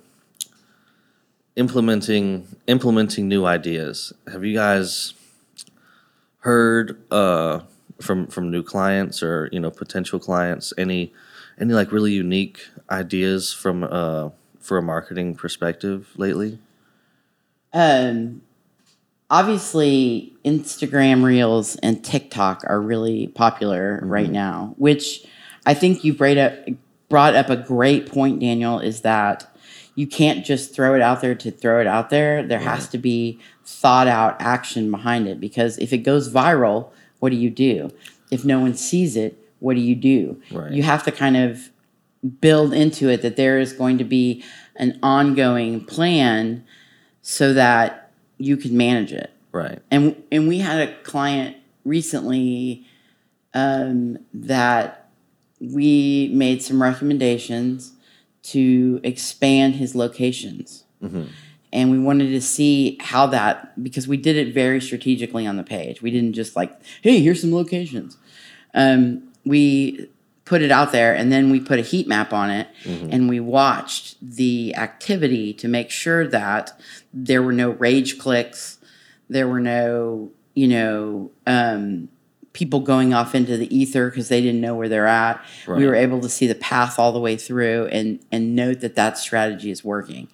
implementing 1.56 2.47
implementing 2.67 3.29
new 3.29 3.44
ideas. 3.44 4.12
Have 4.31 4.44
you 4.44 4.55
guys 4.55 5.15
heard 6.40 7.00
uh, 7.11 7.61
from 8.00 8.26
from 8.26 8.50
new 8.50 8.62
clients 8.62 9.23
or 9.23 9.49
you 9.52 9.61
know 9.61 9.71
potential 9.71 10.19
clients 10.19 10.73
any 10.76 11.12
any 11.59 11.73
like 11.73 11.93
really 11.93 12.12
unique 12.12 12.69
ideas 12.90 13.52
from 13.52 13.85
uh, 13.85 14.31
for 14.59 14.78
a 14.78 14.83
marketing 14.83 15.35
perspective 15.37 16.09
lately? 16.16 16.59
Um, 17.73 18.43
obviously, 19.31 20.35
Instagram 20.45 21.25
Reels 21.25 21.76
and 21.76 22.04
TikTok 22.04 22.62
are 22.66 22.81
really 22.81 23.28
popular 23.28 23.99
mm-hmm. 23.99 24.09
right 24.09 24.31
now, 24.31 24.75
which 24.78 25.25
I 25.66 25.75
think 25.75 26.04
you 26.04 26.12
brought 26.12 26.38
up, 26.38 26.54
brought 27.09 27.35
up 27.35 27.50
a 27.50 27.57
great 27.57 28.11
point, 28.11 28.40
Daniel, 28.40 28.78
is 28.78 29.00
that 29.02 29.50
you 29.95 30.07
can't 30.07 30.45
just 30.45 30.75
throw 30.75 30.95
it 30.95 31.00
out 31.00 31.21
there 31.21 31.35
to 31.37 31.50
throw 31.50 31.81
it 31.81 31.87
out 31.87 32.11
there. 32.11 32.43
There 32.43 32.59
has 32.59 32.88
to 32.88 32.99
be 32.99 33.38
thought 33.64 34.09
out 34.09 34.37
action 34.40 34.90
behind 34.90 35.28
it 35.28 35.40
because 35.40 35.78
if 35.78 35.93
it 35.93 35.99
goes 35.99 36.28
viral, 36.28 36.90
what 37.21 37.31
do 37.31 37.37
you 37.37 37.50
do? 37.50 37.90
If 38.31 38.45
no 38.45 38.61
one 38.61 38.75
sees 38.75 39.16
it, 39.16 39.38
what 39.61 39.75
do 39.76 39.81
you 39.81 39.95
do? 39.95 40.40
Right. 40.50 40.73
You 40.73 40.83
have 40.83 41.04
to 41.04 41.12
kind 41.12 41.37
of 41.37 41.71
build 42.40 42.73
into 42.73 43.09
it 43.09 43.23
that 43.23 43.37
there 43.37 43.59
is 43.59 43.73
going 43.73 43.99
to 43.99 44.04
be 44.04 44.43
an 44.76 44.99
ongoing 45.02 45.85
plan 45.85 46.64
so 47.23 47.52
that 47.52 48.03
you 48.38 48.57
can 48.57 48.76
manage 48.76 49.12
it. 49.12 49.31
Right. 49.53 49.81
And 49.91 50.23
and 50.33 50.49
we 50.49 50.59
had 50.59 50.88
a 50.88 50.95
client 51.03 51.57
recently 51.85 52.87
um, 53.53 54.19
that 54.33 55.09
we 55.61 56.31
made 56.33 56.62
some 56.62 56.83
recommendations 56.83 57.93
to 58.43 59.00
expand 59.03 59.76
his 59.76 59.95
locations. 59.95 60.85
And 61.73 61.91
we 61.91 61.99
wanted 61.99 62.29
to 62.29 62.41
see 62.41 62.99
how 63.00 63.26
that 63.29 63.83
because 63.83 64.07
we 64.07 64.17
did 64.17 64.37
it 64.37 64.55
very 64.55 64.81
strategically 64.81 65.47
on 65.47 65.57
the 65.57 65.62
page. 65.64 66.03
We 66.03 66.11
didn't 66.11 66.35
just 66.35 66.55
like, 66.55 66.73
hey, 67.03 67.21
here's 67.21 67.41
some 67.41 67.53
locations. 67.55 68.17
Um, 68.75 69.33
we 69.45 70.09
put 70.45 70.61
it 70.63 70.71
out 70.71 70.93
there 70.93 71.15
and 71.15 71.33
then 71.33 71.51
we 71.51 71.59
put 71.59 71.79
a 71.79 71.83
heat 71.83 72.07
map 72.07 72.33
on 72.33 72.51
it 72.51 72.69
and 73.11 73.29
we 73.29 73.41
watched 73.41 74.17
the 74.21 74.75
activity 74.77 75.53
to 75.55 75.69
make 75.69 75.91
sure 75.91 76.27
that 76.29 76.79
there 77.13 77.43
were 77.43 77.53
no 77.53 77.71
rage 77.71 78.19
clicks 78.19 78.79
there 79.29 79.49
were 79.49 79.61
no 79.61 80.31
you 80.55 80.69
know 80.69 81.31
um, 81.47 82.09
people 82.53 82.79
going 82.81 83.13
off 83.13 83.35
into 83.35 83.57
the 83.57 83.75
ether 83.77 84.09
because 84.11 84.29
they 84.29 84.41
didn't 84.41 84.61
know 84.61 84.75
where 84.77 84.89
they're 84.89 85.09
at. 85.09 85.43
We 85.77 85.87
were 85.87 85.95
able 85.97 86.21
to 86.21 86.29
see 86.29 86.47
the 86.47 86.55
path 86.55 86.99
all 87.01 87.11
the 87.13 87.19
way 87.19 87.37
through 87.37 87.87
and 87.87 88.21
and 88.31 88.55
note 88.55 88.81
that 88.81 88.95
that 88.97 89.19
strategy 89.19 89.71
is 89.71 89.83
working. 89.85 90.29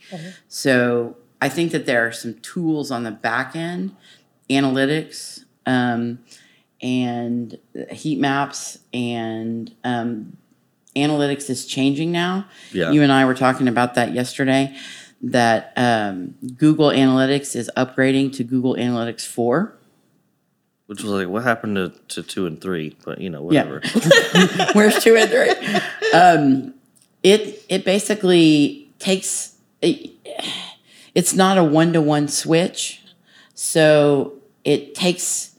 So 0.49 1.17
I 1.41 1.49
think 1.49 1.73
that 1.73 1.87
there 1.87 2.07
are 2.07 2.13
some 2.13 2.35
tools 2.41 2.91
on 2.91 3.05
the 3.05 3.11
back 3.11 3.57
end, 3.57 3.97
analytics, 4.51 5.45
um, 5.65 6.19
and 6.83 7.59
heat 7.91 8.19
maps, 8.19 8.79
and 8.93 9.73
um, 9.85 10.37
analytics 10.97 11.51
is 11.51 11.67
changing 11.67 12.11
now. 12.13 12.47
Yeah. 12.73 12.91
You 12.91 13.03
and 13.03 13.13
I 13.13 13.25
were 13.25 13.35
talking 13.35 13.69
about 13.69 13.95
that 13.95 14.13
yesterday. 14.15 14.75
That 15.23 15.73
um, 15.77 16.35
Google 16.57 16.89
Analytics 16.89 17.55
is 17.55 17.71
upgrading 17.77 18.35
to 18.37 18.45
Google 18.45 18.75
Analytics 18.77 19.27
four. 19.27 19.77
Which 20.87 21.03
was 21.03 21.13
like, 21.13 21.29
what 21.29 21.43
happened 21.45 21.77
to, 21.77 21.93
to 22.09 22.23
two 22.23 22.47
and 22.47 22.61
three? 22.61 22.97
But 23.05 23.21
you 23.21 23.29
know, 23.31 23.51
Yeah. 23.53 23.65
whatever. 23.65 24.73
Where's 24.73 25.03
two 25.05 25.17
and 25.17 25.31
three? 25.31 25.51
Um, 26.19 26.75
it 27.23 27.63
it 27.69 27.85
basically 27.85 28.91
takes 28.99 29.57
it, 29.83 30.11
it's 31.15 31.35
not 31.35 31.59
a 31.59 31.65
one 31.65 31.93
to 31.93 32.01
one 32.01 32.27
switch, 32.27 33.03
so 33.55 34.35
it 34.65 34.95
takes 34.95 35.50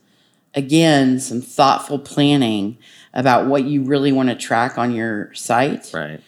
again 0.54 1.18
some 1.20 1.40
thoughtful 1.40 1.98
planning 1.98 2.76
about 3.14 3.46
what 3.46 3.64
you 3.64 3.82
really 3.82 4.12
want 4.12 4.28
to 4.28 4.34
track 4.34 4.78
on 4.78 4.94
your 4.94 5.32
site. 5.34 5.90
right. 5.94 6.20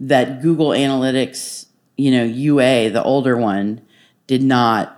That 0.00 0.40
Google 0.40 0.68
Analytics, 0.68 1.66
you 1.96 2.10
know, 2.10 2.24
UA, 2.24 2.90
the 2.90 3.02
older 3.02 3.36
one, 3.36 3.82
did 4.26 4.42
not. 4.42 4.96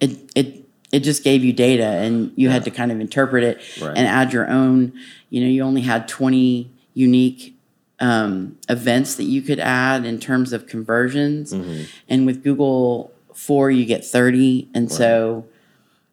It 0.00 0.30
it 0.34 0.64
it 0.92 1.00
just 1.00 1.24
gave 1.24 1.44
you 1.44 1.52
data, 1.52 1.84
and 1.84 2.32
you 2.36 2.48
had 2.48 2.64
to 2.64 2.70
kind 2.70 2.90
of 2.92 3.00
interpret 3.00 3.44
it 3.44 3.58
Right. 3.82 3.96
and 3.96 4.06
add 4.06 4.32
your 4.32 4.48
own. 4.48 4.92
You 5.28 5.42
know, 5.42 5.48
you 5.48 5.62
only 5.62 5.82
had 5.82 6.08
twenty 6.08 6.70
unique 6.94 7.54
um, 8.00 8.56
events 8.68 9.16
that 9.16 9.24
you 9.24 9.42
could 9.42 9.58
add 9.60 10.04
in 10.06 10.18
terms 10.20 10.52
of 10.52 10.66
conversions, 10.66 11.52
Mm-hmm. 11.52 11.82
and 12.08 12.26
with 12.26 12.42
Google 12.42 13.12
Four, 13.34 13.70
you 13.70 13.84
get 13.84 14.04
thirty, 14.06 14.68
and 14.72 14.90
so 14.90 15.44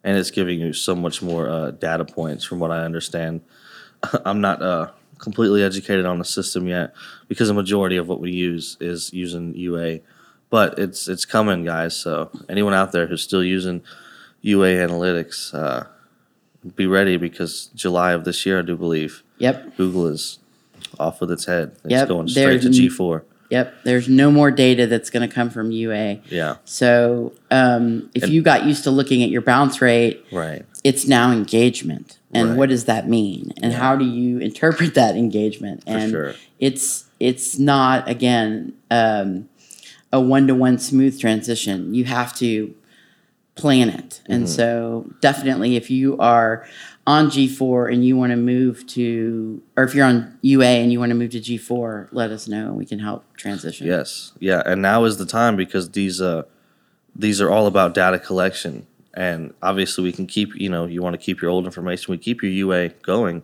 and 0.06 0.16
it's 0.16 0.30
giving 0.30 0.60
you 0.60 0.72
so 0.72 0.94
much 0.94 1.20
more 1.20 1.50
uh, 1.50 1.72
data 1.72 2.04
points 2.04 2.44
from 2.44 2.60
what 2.60 2.70
I 2.70 2.84
understand. 2.84 3.40
I'm 4.24 4.40
not 4.40 4.62
uh, 4.62 4.90
completely 5.18 5.62
educated 5.64 6.06
on 6.06 6.18
the 6.20 6.24
system 6.24 6.68
yet 6.68 6.94
because 7.28 7.48
the 7.48 7.54
majority 7.54 7.96
of 7.96 8.08
what 8.08 8.20
we 8.20 8.30
use 8.30 8.76
is 8.80 9.12
using 9.12 9.52
UA, 9.54 9.98
but 10.48 10.78
it's 10.78 11.08
it's 11.08 11.24
coming, 11.24 11.64
guys. 11.64 11.96
So 11.96 12.30
anyone 12.48 12.72
out 12.72 12.92
there 12.92 13.08
who's 13.08 13.22
still 13.22 13.42
using 13.42 13.82
UA 14.42 14.76
analytics, 14.86 15.52
uh, 15.52 15.86
be 16.76 16.86
ready 16.86 17.16
because 17.16 17.66
July 17.74 18.12
of 18.12 18.24
this 18.24 18.46
year, 18.46 18.60
I 18.60 18.62
do 18.62 18.76
believe, 18.76 19.24
yep, 19.38 19.76
Google 19.76 20.06
is 20.06 20.38
off 21.00 21.20
with 21.20 21.32
its 21.32 21.46
head. 21.46 21.72
It's 21.84 21.90
Yep, 21.90 22.08
going 22.08 22.28
straight 22.28 22.62
to 22.62 22.68
there's 22.68 22.78
n- 22.78 22.88
G4. 22.88 23.22
Yep. 23.50 23.74
There's 23.84 24.08
no 24.08 24.30
more 24.30 24.50
data 24.50 24.86
that's 24.86 25.10
going 25.10 25.28
to 25.28 25.34
come 25.34 25.50
from 25.50 25.70
UA. 25.70 26.20
Yeah, 26.28 26.56
So 26.64 27.32
um, 27.50 28.10
if 28.14 28.24
And- 28.24 28.32
you 28.32 28.42
got 28.42 28.64
used 28.64 28.84
to 28.84 28.90
looking 28.90 29.22
at 29.22 29.30
your 29.30 29.42
bounce 29.42 29.80
rate, 29.80 30.24
right. 30.32 30.64
it's 30.84 31.06
now 31.06 31.32
engagement. 31.32 32.18
And 32.32 32.50
Right. 32.50 32.58
what 32.58 32.68
does 32.68 32.84
that 32.84 33.08
mean? 33.08 33.52
And 33.62 33.72
how 33.72 33.96
do 33.96 34.04
you 34.04 34.38
interpret 34.38 34.94
that 34.94 35.16
engagement? 35.16 35.84
For 35.84 35.90
And 35.90 36.10
sure. 36.10 36.34
it's 36.58 37.04
it's 37.18 37.58
not 37.58 38.06
again 38.10 38.74
um, 38.90 39.48
a 40.12 40.20
one 40.20 40.46
to 40.48 40.54
one 40.54 40.78
smooth 40.78 41.18
transition. 41.18 41.94
You 41.94 42.04
have 42.04 42.36
to 42.38 42.74
plan 43.54 43.88
it. 43.88 44.20
Mm-hmm. 44.24 44.32
And 44.32 44.48
so 44.50 45.10
definitely 45.22 45.76
if 45.76 45.90
you 45.90 46.18
are 46.18 46.66
on 47.06 47.28
G4 47.30 47.92
and 47.92 48.04
you 48.04 48.16
want 48.16 48.30
to 48.30 48.36
move 48.36 48.86
to 48.88 49.62
or 49.76 49.84
if 49.84 49.94
you're 49.94 50.06
on 50.06 50.38
UA 50.42 50.66
and 50.66 50.92
you 50.92 50.98
want 50.98 51.10
to 51.10 51.14
move 51.14 51.30
to 51.30 51.40
G4, 51.40 52.08
let 52.10 52.30
us 52.30 52.48
know 52.48 52.66
and 52.66 52.76
we 52.76 52.84
can 52.84 52.98
help 52.98 53.24
transition. 53.36 53.86
Yes, 53.86 54.32
yeah, 54.40 54.62
and 54.66 54.82
now 54.82 55.04
is 55.04 55.16
the 55.16 55.26
time 55.26 55.56
because 55.56 55.90
these 55.90 56.20
uh 56.20 56.42
these 57.14 57.40
are 57.40 57.50
all 57.50 57.66
about 57.66 57.94
data 57.94 58.18
collection, 58.18 58.86
and 59.14 59.54
obviously 59.62 60.04
we 60.04 60.12
can 60.12 60.26
keep 60.26 60.54
you 60.56 60.68
know 60.68 60.86
you 60.86 61.02
want 61.02 61.14
to 61.14 61.18
keep 61.18 61.40
your 61.40 61.50
old 61.50 61.64
information, 61.64 62.10
we 62.10 62.18
keep 62.18 62.42
your 62.42 62.52
UA 62.52 62.88
going 63.02 63.42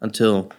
until 0.00 0.50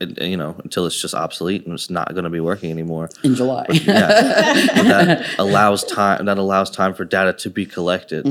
it, 0.00 0.20
you 0.20 0.36
know 0.36 0.56
until 0.62 0.86
it's 0.86 1.00
just 1.00 1.14
obsolete 1.14 1.64
and 1.64 1.74
it's 1.74 1.88
not 1.88 2.12
going 2.12 2.24
to 2.24 2.30
be 2.30 2.40
working 2.40 2.70
anymore. 2.70 3.08
In 3.22 3.34
July. 3.34 3.64
Yeah, 3.70 4.06
that 4.08 5.34
allows 5.38 5.84
time. 5.84 6.26
That 6.26 6.36
allows 6.36 6.70
time 6.70 6.92
for 6.92 7.06
data 7.06 7.32
to 7.32 7.50
be 7.50 7.64
collected, 7.64 8.26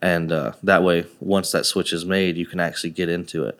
and 0.00 0.30
uh, 0.32 0.52
that 0.62 0.82
way, 0.82 1.06
once 1.20 1.50
that 1.52 1.66
switch 1.66 1.92
is 1.92 2.04
made, 2.04 2.36
you 2.36 2.46
can 2.46 2.60
actually 2.60 2.90
get 2.90 3.08
into 3.08 3.44
it. 3.44 3.58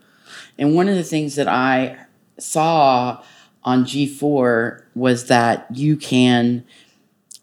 And 0.59 0.75
one 0.75 0.89
of 0.89 0.95
the 0.95 1.05
things 1.05 1.35
that 1.37 1.49
I 1.49 1.97
saw 2.39 3.23
on 3.65 3.85
G4 3.85 4.83
was 4.95 5.27
that 5.27 5.67
you 5.75 5.97
can 5.97 6.65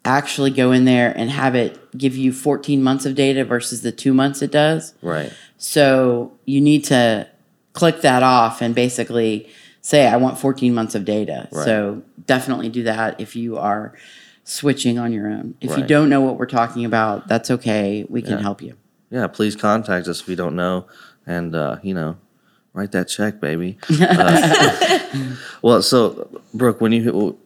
actually 0.03 0.51
go 0.51 0.71
in 0.71 0.85
there 0.85 1.11
and 1.17 1.29
have 1.29 1.55
it 1.55 1.97
give 1.97 2.15
you 2.15 2.31
14 2.31 2.81
months 2.81 3.05
of 3.05 3.15
data 3.15 3.43
versus 3.43 3.81
the 3.81 3.91
two 3.91 4.13
months 4.13 4.41
it 4.41 4.51
does. 4.51 4.93
Right. 5.01 5.33
So 5.57 6.33
you 6.45 6.61
need 6.61 6.83
to 6.85 7.27
click 7.73 8.01
that 8.01 8.23
off 8.23 8.61
and 8.61 8.75
basically 8.75 9.49
say, 9.81 10.07
I 10.07 10.17
want 10.17 10.39
14 10.39 10.73
months 10.73 10.95
of 10.95 11.05
data. 11.05 11.47
Right. 11.51 11.65
So 11.65 12.03
definitely 12.25 12.69
do 12.69 12.83
that 12.83 13.19
if 13.19 13.35
you 13.35 13.57
are 13.57 13.93
switching 14.43 14.99
on 14.99 15.11
your 15.11 15.27
own. 15.27 15.55
If 15.59 15.75
you 15.75 15.83
don't 15.83 16.09
know 16.09 16.21
what 16.21 16.37
we're 16.37 16.45
talking 16.45 16.85
about, 16.85 17.27
that's 17.27 17.49
okay. 17.49 18.05
We 18.07 18.21
can 18.21 18.33
Yeah. 18.33 18.41
help 18.41 18.61
you. 18.61 18.75
Yeah, 19.09 19.27
please 19.27 19.55
contact 19.55 20.07
us 20.07 20.21
if 20.21 20.27
you 20.27 20.35
don't 20.35 20.55
know, 20.55 20.85
and 21.25 21.55
uh, 21.55 21.77
you 21.83 21.93
know, 21.93 22.17
write 22.73 22.91
that 22.91 23.07
check, 23.07 23.39
baby. 23.39 23.77
Uh, 23.99 25.35
well, 25.61 25.81
so 25.81 26.27
Brooke, 26.53 26.81
when 26.81 26.91
you 26.91 27.37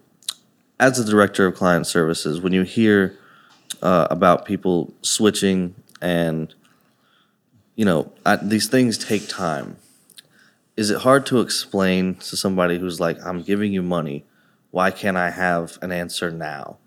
as 0.79 0.97
the 0.97 1.09
director 1.09 1.45
of 1.45 1.55
client 1.55 1.85
services, 1.85 2.41
when 2.41 2.53
you 2.53 2.63
hear 2.63 3.17
uh, 3.81 4.07
about 4.09 4.45
people 4.45 4.93
switching 5.01 5.75
and 6.01 6.53
you 7.75 7.85
know 7.85 8.11
I, 8.25 8.37
these 8.37 8.67
things 8.67 8.97
take 8.97 9.27
time, 9.27 9.77
is 10.77 10.89
it 10.89 11.01
hard 11.01 11.25
to 11.27 11.41
explain 11.41 12.15
to 12.15 12.37
somebody 12.37 12.79
who's 12.79 12.99
like, 12.99 13.17
"I'm 13.25 13.41
giving 13.41 13.73
you 13.73 13.83
money, 13.83 14.25
why 14.71 14.91
can't 14.91 15.17
I 15.17 15.29
have 15.31 15.77
an 15.81 15.91
answer 15.91 16.31
now?" 16.31 16.77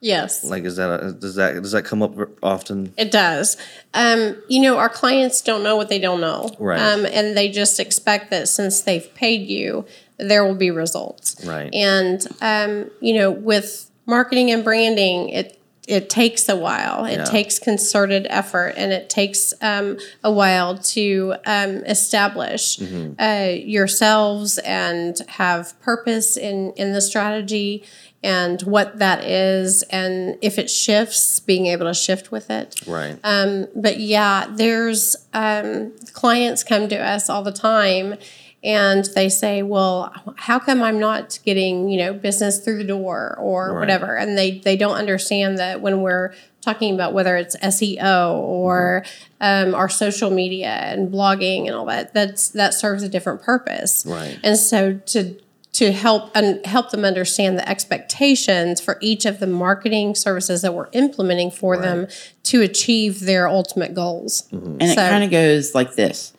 Yes. 0.00 0.44
Like, 0.44 0.64
is 0.64 0.76
that 0.76 1.02
a, 1.02 1.12
does 1.12 1.34
that 1.34 1.54
does 1.62 1.72
that 1.72 1.84
come 1.84 2.02
up 2.02 2.14
often? 2.42 2.92
It 2.96 3.10
does. 3.10 3.56
Um, 3.92 4.36
you 4.48 4.62
know, 4.62 4.78
our 4.78 4.88
clients 4.88 5.42
don't 5.42 5.62
know 5.62 5.76
what 5.76 5.88
they 5.90 5.98
don't 5.98 6.20
know. 6.22 6.50
Right. 6.58 6.80
Um, 6.80 7.04
and 7.04 7.36
they 7.36 7.50
just 7.50 7.78
expect 7.78 8.30
that 8.30 8.48
since 8.48 8.80
they've 8.80 9.12
paid 9.14 9.46
you, 9.46 9.84
there 10.18 10.44
will 10.44 10.54
be 10.54 10.70
results. 10.70 11.44
Right. 11.44 11.68
And, 11.74 12.26
um, 12.40 12.90
you 13.00 13.14
know, 13.14 13.30
with 13.30 13.90
marketing 14.06 14.50
and 14.50 14.64
branding, 14.64 15.28
it, 15.30 15.60
it 15.86 16.08
takes 16.08 16.48
a 16.48 16.56
while. 16.56 17.04
It 17.04 17.18
Yeah. 17.18 17.24
takes 17.24 17.58
concerted 17.58 18.26
effort 18.30 18.74
and 18.76 18.92
it 18.92 19.10
takes 19.10 19.52
um, 19.60 19.98
a 20.24 20.30
while 20.32 20.78
to 20.78 21.34
um, 21.46 21.84
establish 21.84 22.78
Mm-hmm. 22.78 23.20
uh, 23.20 23.52
yourselves 23.66 24.58
and 24.58 25.18
have 25.28 25.78
purpose 25.82 26.36
in, 26.38 26.72
in 26.76 26.92
the 26.92 27.00
strategy 27.00 27.82
and 28.22 28.60
what 28.62 28.98
that 28.98 29.24
is. 29.24 29.82
And 29.84 30.36
if 30.42 30.58
it 30.58 30.68
shifts, 30.70 31.40
being 31.40 31.66
able 31.66 31.86
to 31.86 31.94
shift 31.94 32.30
with 32.30 32.50
it. 32.50 32.80
Right. 32.86 33.18
Um, 33.24 33.66
but 33.74 33.98
yeah, 33.98 34.46
there's 34.50 35.16
um, 35.32 35.92
clients 36.12 36.62
come 36.62 36.88
to 36.88 36.96
us 36.96 37.30
all 37.30 37.42
the 37.42 37.52
time 37.52 38.16
and 38.62 39.06
they 39.14 39.30
say, 39.30 39.62
well, 39.62 40.12
how 40.36 40.58
come 40.58 40.82
I'm 40.82 40.98
not 41.00 41.38
getting, 41.46 41.88
you 41.88 41.96
know, 41.98 42.12
business 42.12 42.62
through 42.62 42.76
the 42.76 42.84
door 42.84 43.36
or 43.40 43.72
Right. 43.72 43.80
whatever? 43.80 44.16
And 44.16 44.36
they, 44.36 44.58
they 44.58 44.76
don't 44.76 44.96
understand 44.96 45.56
that 45.56 45.80
when 45.80 46.02
we're 46.02 46.34
talking 46.60 46.94
about 46.94 47.14
whether 47.14 47.36
it's 47.36 47.56
SEO 47.56 48.34
or 48.34 49.02
um, 49.40 49.74
our 49.74 49.88
social 49.88 50.30
media 50.30 50.68
and 50.68 51.10
blogging 51.10 51.66
and 51.68 51.74
all 51.74 51.86
that, 51.86 52.12
that's, 52.12 52.50
that 52.50 52.74
serves 52.74 53.02
a 53.02 53.08
different 53.08 53.40
purpose. 53.40 54.04
Right. 54.04 54.38
And 54.44 54.58
so 54.58 54.98
to 55.06 55.40
to 55.72 55.92
help 55.92 56.30
and 56.34 56.64
help 56.66 56.90
them 56.90 57.04
understand 57.04 57.56
the 57.56 57.68
expectations 57.68 58.80
for 58.80 58.98
each 59.00 59.24
of 59.24 59.38
the 59.38 59.46
marketing 59.46 60.14
services 60.14 60.62
that 60.62 60.74
we're 60.74 60.88
implementing 60.92 61.50
for 61.50 61.76
them 61.76 62.08
to 62.42 62.60
achieve 62.60 63.20
their 63.20 63.48
ultimate 63.48 63.94
goals. 63.94 64.48
Mm-hmm. 64.52 64.78
And 64.80 64.82
it 64.82 64.96
kind 64.96 65.22
of 65.22 65.30
goes 65.30 65.74
like 65.74 65.94
this. 65.94 66.32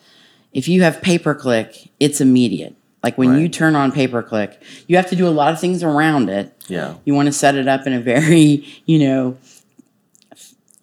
If 0.53 0.67
you 0.67 0.83
have 0.83 1.01
pay 1.01 1.17
per 1.17 1.33
click, 1.33 1.89
it's 2.00 2.19
immediate. 2.19 2.75
Like 3.03 3.17
when 3.17 3.39
you 3.39 3.50
turn 3.50 3.75
on 3.75 3.91
pay 3.91 4.07
per 4.07 4.21
click, 4.21 4.61
you 4.88 4.97
have 4.97 5.09
to 5.09 5.15
do 5.15 5.27
a 5.27 5.29
lot 5.29 5.53
of 5.53 5.59
things 5.59 5.81
around 5.81 6.29
it. 6.29 6.53
Yeah. 6.67 6.95
You 7.05 7.15
want 7.15 7.27
to 7.27 7.31
set 7.31 7.55
it 7.55 7.67
up 7.67 7.88
in 7.88 7.93
a 7.93 8.01
very, 8.01 8.65
you 8.85 9.00
know, 9.00 9.38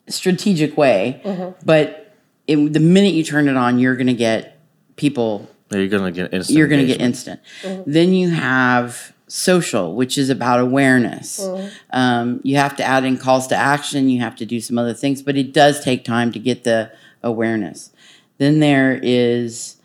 strategic 0.09 0.77
way. 0.77 1.21
Mm-hmm. 1.23 1.61
But 1.65 2.17
it, 2.47 2.73
the 2.73 2.81
minute 2.81 3.13
you 3.13 3.23
turn 3.23 3.47
it 3.47 3.57
on, 3.57 3.79
you're 3.79 3.95
going 3.95 4.09
to 4.09 4.15
get 4.15 4.59
people 4.97 5.49
You're 5.71 5.89
gonna 5.89 6.11
get 6.13 6.33
instant. 6.33 6.57
you're 6.57 6.69
going 6.69 6.81
to 6.81 6.87
get 6.87 7.01
engagement. 7.01 7.41
instant. 7.63 7.87
Then 7.87 8.13
you 8.13 8.31
have 8.31 9.13
social, 9.27 9.95
which 9.95 10.17
is 10.17 10.31
about 10.31 10.61
awareness. 10.61 11.47
Um, 11.91 12.41
you 12.43 12.57
have 12.57 12.77
to 12.77 12.85
add 12.85 13.05
in 13.05 13.19
calls 13.19 13.47
to 13.49 13.57
action. 13.57 14.09
You 14.09 14.21
have 14.21 14.37
to 14.37 14.47
do 14.47 14.61
some 14.61 14.79
other 14.79 14.95
things, 14.95 15.23
but 15.23 15.37
it 15.37 15.53
does 15.53 15.85
take 15.85 16.05
time 16.05 16.33
to 16.33 16.39
get 16.39 16.65
the 16.65 16.91
awareness. 17.23 17.91
Then 18.39 18.61
there 18.61 18.99
is 19.03 19.77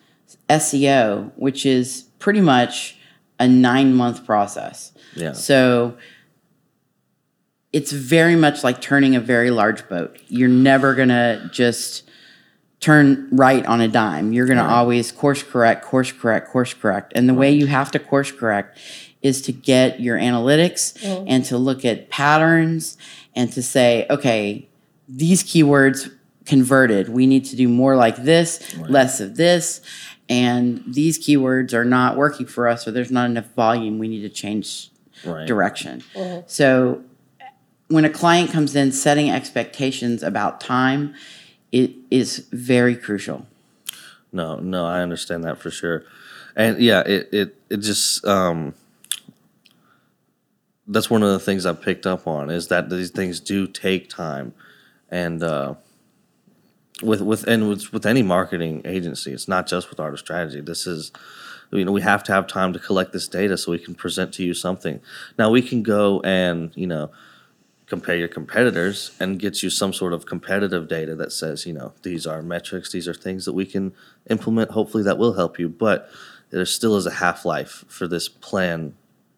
SEO, 0.50 1.32
which 1.36 1.66
is 1.66 2.04
pretty 2.20 2.42
much 2.42 2.98
a 3.40 3.48
nine 3.48 3.94
month 3.94 4.25
process. 4.25 4.94
Yeah. 5.16 5.34
So 5.34 5.98
it's 7.74 7.92
very 7.92 8.36
much 8.36 8.63
like 8.63 8.80
turning 8.82 9.16
a 9.16 9.20
very 9.20 9.52
large 9.52 9.88
boat. 9.90 10.18
You're 10.28 10.48
never 10.48 10.96
going 10.96 11.10
to 11.10 11.50
just 11.52 12.04
turn 12.84 13.30
right 13.32 13.66
on 13.66 13.80
a 13.80 13.88
dime. 13.88 14.34
You're 14.34 14.46
going 14.46 14.58
to 14.58 14.66
always 14.66 15.12
course 15.12 15.42
correct, 15.42 15.86
course 15.86 16.12
correct, 16.12 16.50
course 16.50 16.74
correct. 16.74 17.13
And 17.16 17.30
the 17.30 17.34
way 17.34 17.52
you 17.52 17.68
have 17.68 17.92
to 17.92 18.00
course 18.00 18.32
correct 18.32 18.78
is 19.22 19.42
to 19.44 19.54
get 19.54 20.02
your 20.02 20.18
analytics 20.18 20.98
mm-hmm. 21.00 21.25
and 21.28 21.46
to 21.46 21.58
look 21.58 21.86
at 21.86 22.10
patterns 22.10 22.98
and 23.36 23.52
to 23.54 23.63
say, 23.63 24.06
okay, 24.10 24.68
these 25.08 25.44
keywords 25.44 26.12
converted. 26.46 27.08
We 27.08 27.25
need 27.25 27.46
to 27.46 27.56
do 27.56 27.70
more 27.70 27.96
like 27.96 28.18
this, 28.18 28.78
less 28.78 29.22
of 29.22 29.38
this. 29.38 29.80
And 30.28 30.84
these 30.86 31.18
keywords 31.18 31.74
are 31.74 31.86
not 31.86 32.18
working 32.18 32.46
for 32.46 32.68
us, 32.68 32.86
or 32.86 32.92
there's 32.92 33.12
not 33.12 33.30
enough 33.30 33.48
volume. 33.56 33.98
We 33.98 34.10
need 34.10 34.22
to 34.22 34.30
change 34.30 34.90
Right. 35.25 35.48
direction. 35.48 36.04
Mm-hmm. 36.16 36.42
So 36.48 37.02
when 37.88 38.04
a 38.06 38.10
client 38.10 38.52
comes 38.52 38.75
in 38.75 38.92
setting 38.92 39.30
expectations 39.30 40.24
about 40.24 40.60
time, 40.60 41.13
it 41.74 41.92
is 42.12 42.48
very 42.51 42.96
crucial. 42.96 43.48
No, 44.32 44.58
no, 44.58 44.86
I 44.86 45.01
understand 45.01 45.44
that 45.44 45.58
for 45.58 45.72
sure. 45.72 46.03
And 46.56 46.80
yeah, 46.80 47.01
it 47.01 47.30
it 47.34 47.56
it 47.70 47.77
just 47.77 48.25
um 48.25 48.75
that's 50.88 51.10
one 51.10 51.24
of 51.24 51.30
the 51.30 51.39
things 51.39 51.65
I 51.65 51.74
picked 51.74 52.06
up 52.06 52.27
on 52.27 52.50
is 52.50 52.68
that 52.68 52.89
these 52.89 53.10
things 53.10 53.39
do 53.39 53.68
take 53.68 54.08
time. 54.08 54.53
And 55.10 55.42
uh 55.44 55.75
with 57.01 57.22
with 57.22 57.44
and 57.48 57.68
with 57.68 57.92
with 57.92 58.06
any 58.06 58.22
marketing 58.22 58.84
agency, 58.86 59.34
it's 59.34 59.48
not 59.48 59.65
just 59.65 59.89
with 59.89 60.00
Art 60.00 60.13
of 60.13 60.20
Strategy. 60.20 60.62
This 60.62 60.86
is 60.86 61.12
you 61.72 61.86
know, 61.86 61.92
we 61.92 62.01
have 62.01 62.24
to 62.25 62.32
have 62.32 62.46
time 62.46 62.72
to 62.74 62.80
collect 62.80 63.13
this 63.13 63.27
data 63.27 63.58
so 63.58 63.72
we 63.72 63.80
can 63.80 63.96
present 63.96 64.32
to 64.36 64.44
you 64.44 64.53
something. 64.53 65.01
Now 65.39 65.50
we 65.50 65.63
can 65.63 65.82
go 65.82 66.22
and, 66.22 66.72
you 66.75 66.86
know, 66.86 67.10
compare 67.94 68.16
your 68.16 68.28
competitors 68.28 69.12
and 69.20 69.38
get 69.38 69.62
you 69.62 69.70
some 69.70 69.94
sort 69.94 70.14
of 70.14 70.26
competitive 70.26 70.88
data 70.88 71.14
that 71.16 71.32
says, 71.32 71.68
you 71.68 71.74
know, 71.74 71.94
these 72.02 72.26
are 72.26 72.42
metrics, 72.42 72.92
these 72.92 73.08
are 73.08 73.14
things 73.14 73.46
that 73.46 73.54
we 73.54 73.68
can 73.68 73.94
implement. 74.32 74.72
Hopefully 74.72 75.04
that 75.04 75.20
will 75.20 75.34
help 75.34 75.60
you, 75.60 75.70
but 75.70 76.10
there 76.50 76.66
still 76.66 76.96
is 76.96 77.06
a 77.06 77.12
half 77.12 77.46
life 77.46 77.86
for 77.88 78.08
this 78.08 78.28
plan 78.28 78.96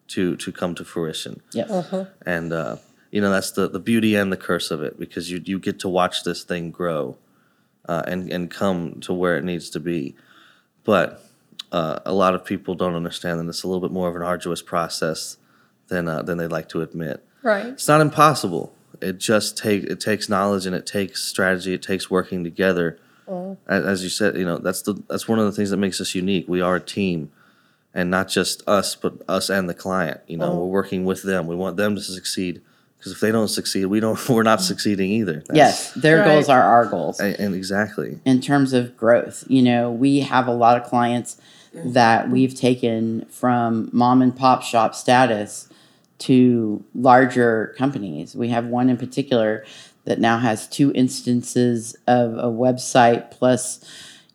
to 0.08 0.36
to 0.36 0.50
come 0.52 0.74
to 0.74 0.84
fruition. 0.84 1.42
Yes. 1.52 1.68
And 2.24 2.50
uh, 2.54 2.76
you 3.10 3.20
know, 3.20 3.30
that's 3.30 3.50
the 3.50 3.68
the 3.68 3.78
beauty 3.78 4.14
and 4.14 4.32
the 4.32 4.38
curse 4.38 4.70
of 4.70 4.82
it 4.82 4.98
because 4.98 5.30
you 5.30 5.42
you 5.44 5.58
get 5.58 5.78
to 5.80 5.88
watch 5.90 6.24
this 6.24 6.42
thing 6.42 6.70
grow 6.70 7.18
uh, 7.86 8.04
and 8.06 8.32
and 8.32 8.50
come 8.50 9.00
to 9.00 9.12
where 9.12 9.36
it 9.36 9.44
needs 9.44 9.68
to 9.70 9.80
be. 9.80 10.16
But 10.82 11.22
uh, 11.72 11.98
a 12.06 12.14
lot 12.14 12.34
of 12.34 12.42
people 12.42 12.74
don't 12.74 12.94
understand 12.94 13.38
that 13.38 13.48
it's 13.48 13.64
a 13.64 13.68
little 13.68 13.86
bit 13.86 13.92
more 13.92 14.08
of 14.08 14.16
an 14.16 14.22
arduous 14.22 14.62
process 14.62 15.36
than 15.88 16.08
uh, 16.08 16.22
than 16.22 16.38
they 16.38 16.46
like 16.46 16.70
to 16.70 16.80
admit. 16.80 17.22
Right. 17.46 17.66
It's 17.66 17.86
not 17.86 18.00
impossible. 18.00 18.74
It 19.00 19.18
just 19.18 19.56
take 19.56 19.84
it 19.84 20.00
takes 20.00 20.28
knowledge 20.28 20.66
and 20.66 20.74
it 20.74 20.84
takes 20.84 21.22
strategy. 21.22 21.72
It 21.72 21.82
takes 21.82 22.10
working 22.10 22.42
together. 22.42 22.98
As, 23.68 23.84
as 23.84 24.02
you 24.02 24.08
said, 24.08 24.36
you 24.36 24.44
know 24.44 24.58
that's 24.58 24.82
the 24.82 24.94
that's 25.08 25.28
one 25.28 25.38
of 25.38 25.44
the 25.44 25.52
things 25.52 25.70
that 25.70 25.76
makes 25.76 26.00
us 26.00 26.14
unique. 26.14 26.46
We 26.48 26.60
are 26.60 26.76
a 26.76 26.80
team, 26.80 27.30
and 27.94 28.10
not 28.10 28.28
just 28.28 28.66
us, 28.68 28.96
but 28.96 29.14
us 29.28 29.48
and 29.48 29.68
the 29.68 29.74
client. 29.74 30.20
You 30.26 30.38
know, 30.38 30.46
uh-huh. 30.46 30.56
we're 30.56 30.66
working 30.66 31.04
with 31.04 31.22
them. 31.22 31.46
We 31.46 31.54
want 31.54 31.76
them 31.76 31.94
to 31.94 32.00
succeed 32.00 32.62
because 32.98 33.12
if 33.12 33.20
they 33.20 33.30
don't 33.30 33.48
succeed, 33.48 33.86
we 33.86 34.00
don't. 34.00 34.28
We're 34.28 34.42
not 34.42 34.60
succeeding 34.60 35.10
either. 35.12 35.44
That's- 35.46 35.56
Yes, 35.56 35.92
their 35.92 36.18
Right. 36.18 36.26
goals 36.26 36.48
are 36.48 36.62
our 36.62 36.86
goals. 36.86 37.20
and, 37.20 37.38
and 37.38 37.54
exactly. 37.54 38.18
in 38.24 38.40
terms 38.40 38.72
of 38.72 38.96
growth. 38.96 39.44
You 39.46 39.62
know, 39.62 39.92
we 39.92 40.20
have 40.20 40.48
a 40.48 40.54
lot 40.54 40.80
of 40.80 40.88
clients 40.88 41.36
mm-hmm. 41.74 41.92
that 41.92 42.28
we've 42.28 42.54
taken 42.54 43.26
from 43.26 43.88
mom 43.92 44.22
and 44.22 44.34
pop 44.34 44.62
shop 44.62 44.96
status 44.96 45.68
to 46.18 46.84
larger 46.94 47.74
companies. 47.76 48.34
We 48.34 48.48
have 48.48 48.66
one 48.66 48.88
in 48.88 48.96
particular 48.96 49.64
that 50.04 50.18
now 50.18 50.38
has 50.38 50.68
two 50.68 50.92
instances 50.94 51.96
of 52.06 52.34
a 52.34 52.50
website 52.50 53.30
plus, 53.30 53.84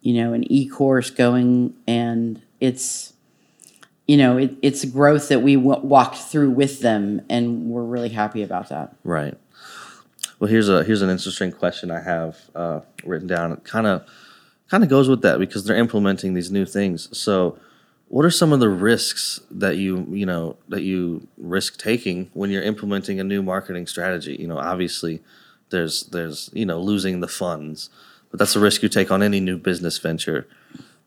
you 0.01 0.13
know, 0.13 0.33
an 0.33 0.51
e-course 0.51 1.09
going 1.09 1.73
and 1.87 2.41
it's 2.59 3.13
you 4.07 4.17
know, 4.17 4.35
it, 4.37 4.57
it's 4.61 4.83
growth 4.83 5.29
that 5.29 5.41
we 5.41 5.55
w- 5.55 5.79
walked 5.79 6.17
through 6.17 6.51
with 6.51 6.81
them 6.81 7.21
and 7.29 7.67
we're 7.67 7.83
really 7.83 8.09
happy 8.09 8.43
about 8.43 8.67
that. 8.67 8.93
Right. 9.05 9.37
Well, 10.37 10.49
here's 10.49 10.69
a 10.69 10.83
here's 10.83 11.01
an 11.01 11.09
interesting 11.09 11.51
question 11.51 11.91
I 11.91 12.01
have 12.01 12.37
uh, 12.55 12.81
written 13.05 13.27
down. 13.27 13.53
It 13.53 13.63
kind 13.63 13.87
of 13.87 14.05
kind 14.69 14.83
of 14.83 14.89
goes 14.89 15.07
with 15.07 15.21
that 15.21 15.39
because 15.39 15.63
they're 15.63 15.77
implementing 15.77 16.33
these 16.33 16.51
new 16.51 16.65
things. 16.65 17.15
So, 17.17 17.57
what 18.11 18.25
are 18.25 18.29
some 18.29 18.51
of 18.51 18.59
the 18.59 18.67
risks 18.67 19.39
that 19.49 19.77
you 19.77 20.05
you 20.09 20.25
know 20.25 20.57
that 20.67 20.81
you 20.81 21.29
risk 21.37 21.79
taking 21.79 22.29
when 22.33 22.49
you're 22.49 22.61
implementing 22.61 23.21
a 23.21 23.23
new 23.23 23.41
marketing 23.41 23.87
strategy? 23.87 24.35
You 24.37 24.47
know, 24.47 24.57
obviously, 24.57 25.21
there's 25.69 26.03
there's 26.07 26.49
you 26.51 26.65
know 26.65 26.81
losing 26.81 27.21
the 27.21 27.29
funds, 27.29 27.89
but 28.29 28.37
that's 28.37 28.53
a 28.53 28.59
risk 28.59 28.83
you 28.83 28.89
take 28.89 29.11
on 29.11 29.23
any 29.23 29.39
new 29.39 29.57
business 29.57 29.97
venture. 29.97 30.45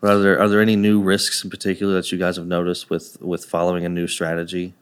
But 0.01 0.13
are 0.13 0.19
there 0.19 0.41
are 0.41 0.49
there 0.49 0.63
any 0.63 0.77
new 0.77 0.99
risks 1.03 1.45
in 1.45 1.51
particular 1.51 1.93
that 1.93 2.11
you 2.11 2.17
guys 2.17 2.37
have 2.37 2.47
noticed 2.47 2.89
with 2.89 3.21
with 3.21 3.45
following 3.45 3.85
a 3.85 3.91
new 3.91 4.07
strategy? 4.07 4.73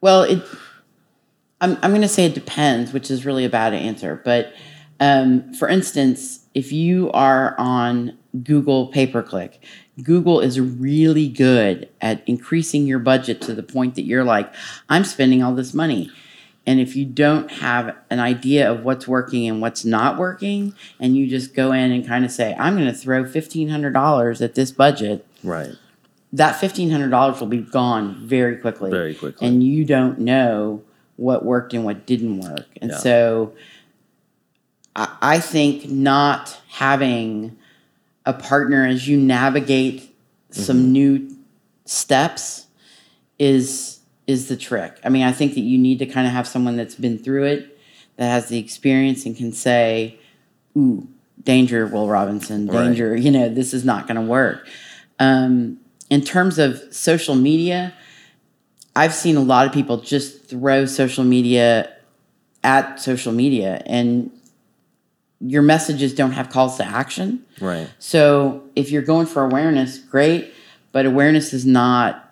Well, 0.00 0.22
it. 0.22 0.40
I'm 1.60 1.78
I'm 1.82 1.90
going 1.90 2.02
to 2.02 2.08
say 2.08 2.26
it 2.26 2.34
depends, 2.34 2.92
which 2.92 3.10
is 3.10 3.26
really 3.26 3.44
a 3.44 3.50
bad 3.50 3.74
answer. 3.74 4.22
But 4.24 4.52
um, 5.00 5.52
for 5.54 5.68
instance, 5.68 6.40
if 6.54 6.72
you 6.72 7.10
are 7.12 7.54
on 7.58 8.16
Google 8.44 8.88
pay 8.88 9.06
per 9.06 9.22
click, 9.22 9.62
Google 10.02 10.40
is 10.40 10.60
really 10.60 11.28
good 11.28 11.88
at 12.00 12.22
increasing 12.26 12.86
your 12.86 12.98
budget 12.98 13.40
to 13.42 13.54
the 13.54 13.62
point 13.62 13.94
that 13.96 14.02
you're 14.02 14.24
like, 14.24 14.52
I'm 14.88 15.04
spending 15.04 15.42
all 15.42 15.54
this 15.54 15.74
money. 15.74 16.10
And 16.66 16.78
if 16.78 16.94
you 16.94 17.04
don't 17.06 17.50
have 17.50 17.96
an 18.10 18.20
idea 18.20 18.70
of 18.70 18.84
what's 18.84 19.08
working 19.08 19.48
and 19.48 19.60
what's 19.62 19.84
not 19.84 20.18
working, 20.18 20.74
and 21.00 21.16
you 21.16 21.26
just 21.26 21.54
go 21.54 21.72
in 21.72 21.90
and 21.90 22.06
kind 22.06 22.24
of 22.24 22.30
say, 22.30 22.54
I'm 22.58 22.74
going 22.76 22.86
to 22.86 22.92
throw 22.94 23.24
$1,500 23.24 24.42
at 24.42 24.54
this 24.54 24.70
budget, 24.70 25.26
Right. 25.42 25.72
that 26.32 26.56
$1,500 26.60 27.40
will 27.40 27.46
be 27.46 27.58
gone 27.58 28.14
very 28.26 28.56
quickly 28.56 28.90
Very 28.90 29.14
quickly. 29.14 29.48
and 29.48 29.62
you 29.64 29.84
don't 29.84 30.18
know 30.20 30.82
what 31.16 31.44
worked 31.44 31.72
and 31.74 31.84
what 31.84 32.06
didn't 32.06 32.40
work. 32.40 32.66
And 32.80 32.90
Yeah. 32.90 32.98
so 32.98 33.52
I, 34.96 35.38
think 35.38 35.88
not 35.88 36.60
having 36.68 37.56
a 38.26 38.32
partner 38.32 38.86
as 38.86 39.06
you 39.08 39.16
navigate 39.16 40.14
some 40.50 40.76
Mm-hmm. 40.78 40.92
new 40.92 41.36
steps 41.84 42.66
is 43.38 44.00
is 44.26 44.48
the 44.48 44.56
trick. 44.56 44.98
I 45.04 45.08
mean, 45.08 45.22
I 45.24 45.32
think 45.32 45.54
that 45.54 45.60
you 45.60 45.76
need 45.78 45.98
to 46.00 46.06
kind 46.06 46.26
of 46.26 46.32
have 46.32 46.46
someone 46.46 46.76
that's 46.76 46.94
been 46.94 47.18
through 47.18 47.44
it, 47.44 47.78
that 48.16 48.28
has 48.28 48.48
the 48.48 48.58
experience 48.58 49.26
and 49.26 49.36
can 49.36 49.52
say, 49.52 50.18
ooh, 50.76 51.08
danger, 51.42 51.86
Will 51.86 52.08
Robinson, 52.08 52.66
Right. 52.66 52.84
danger, 52.84 53.16
you 53.24 53.30
know, 53.32 53.48
this 53.48 53.74
is 53.74 53.84
not 53.84 54.06
going 54.06 54.16
to 54.16 54.22
work. 54.22 54.68
Um, 55.18 55.78
in 56.10 56.20
terms 56.22 56.58
of 56.58 56.80
social 56.94 57.34
media, 57.34 57.92
I've 58.94 59.14
seen 59.14 59.36
a 59.36 59.40
lot 59.42 59.66
of 59.66 59.72
people 59.72 59.96
just 59.98 60.44
throw 60.44 60.84
social 60.86 61.24
media 61.24 61.92
at 62.62 63.00
social 63.00 63.32
media 63.32 63.82
and 63.86 64.30
your 65.40 65.62
messages 65.62 66.14
don't 66.14 66.32
have 66.32 66.50
calls 66.50 66.76
to 66.76 66.84
action. 66.84 67.44
Right. 67.60 67.88
So 67.98 68.62
if 68.76 68.90
you're 68.90 69.02
going 69.02 69.26
for 69.26 69.42
awareness, 69.44 69.98
great, 69.98 70.52
but 70.92 71.06
awareness 71.06 71.50
does 71.50 71.64
not 71.64 72.30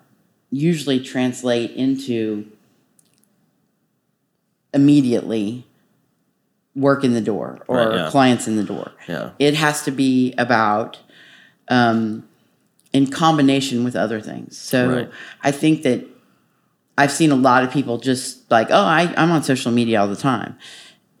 usually 0.51 0.99
translate 0.99 1.71
into 1.71 2.45
immediately 4.73 5.65
work 6.75 7.03
in 7.03 7.13
the 7.13 7.21
door 7.21 7.59
or 7.67 7.77
Right, 7.77 7.95
yeah. 7.95 8.09
clients 8.09 8.47
in 8.47 8.55
the 8.55 8.63
door. 8.63 8.91
Yeah. 9.07 9.31
It 9.39 9.55
has 9.55 9.83
to 9.83 9.91
be 9.91 10.33
about 10.37 10.99
um, 11.67 12.27
in 12.93 13.09
combination 13.09 13.83
with 13.83 13.95
other 13.95 14.21
things. 14.21 14.57
So 14.57 14.89
Right. 14.89 15.09
I 15.43 15.51
think 15.51 15.83
that 15.83 16.05
I've 16.97 17.11
seen 17.11 17.31
a 17.31 17.35
lot 17.35 17.63
of 17.63 17.71
people 17.71 17.97
just 17.97 18.49
like, 18.51 18.67
oh, 18.69 18.83
I, 18.83 19.13
I'm 19.17 19.31
on 19.31 19.43
social 19.43 19.71
media 19.71 20.01
all 20.01 20.07
the 20.07 20.15
time. 20.15 20.57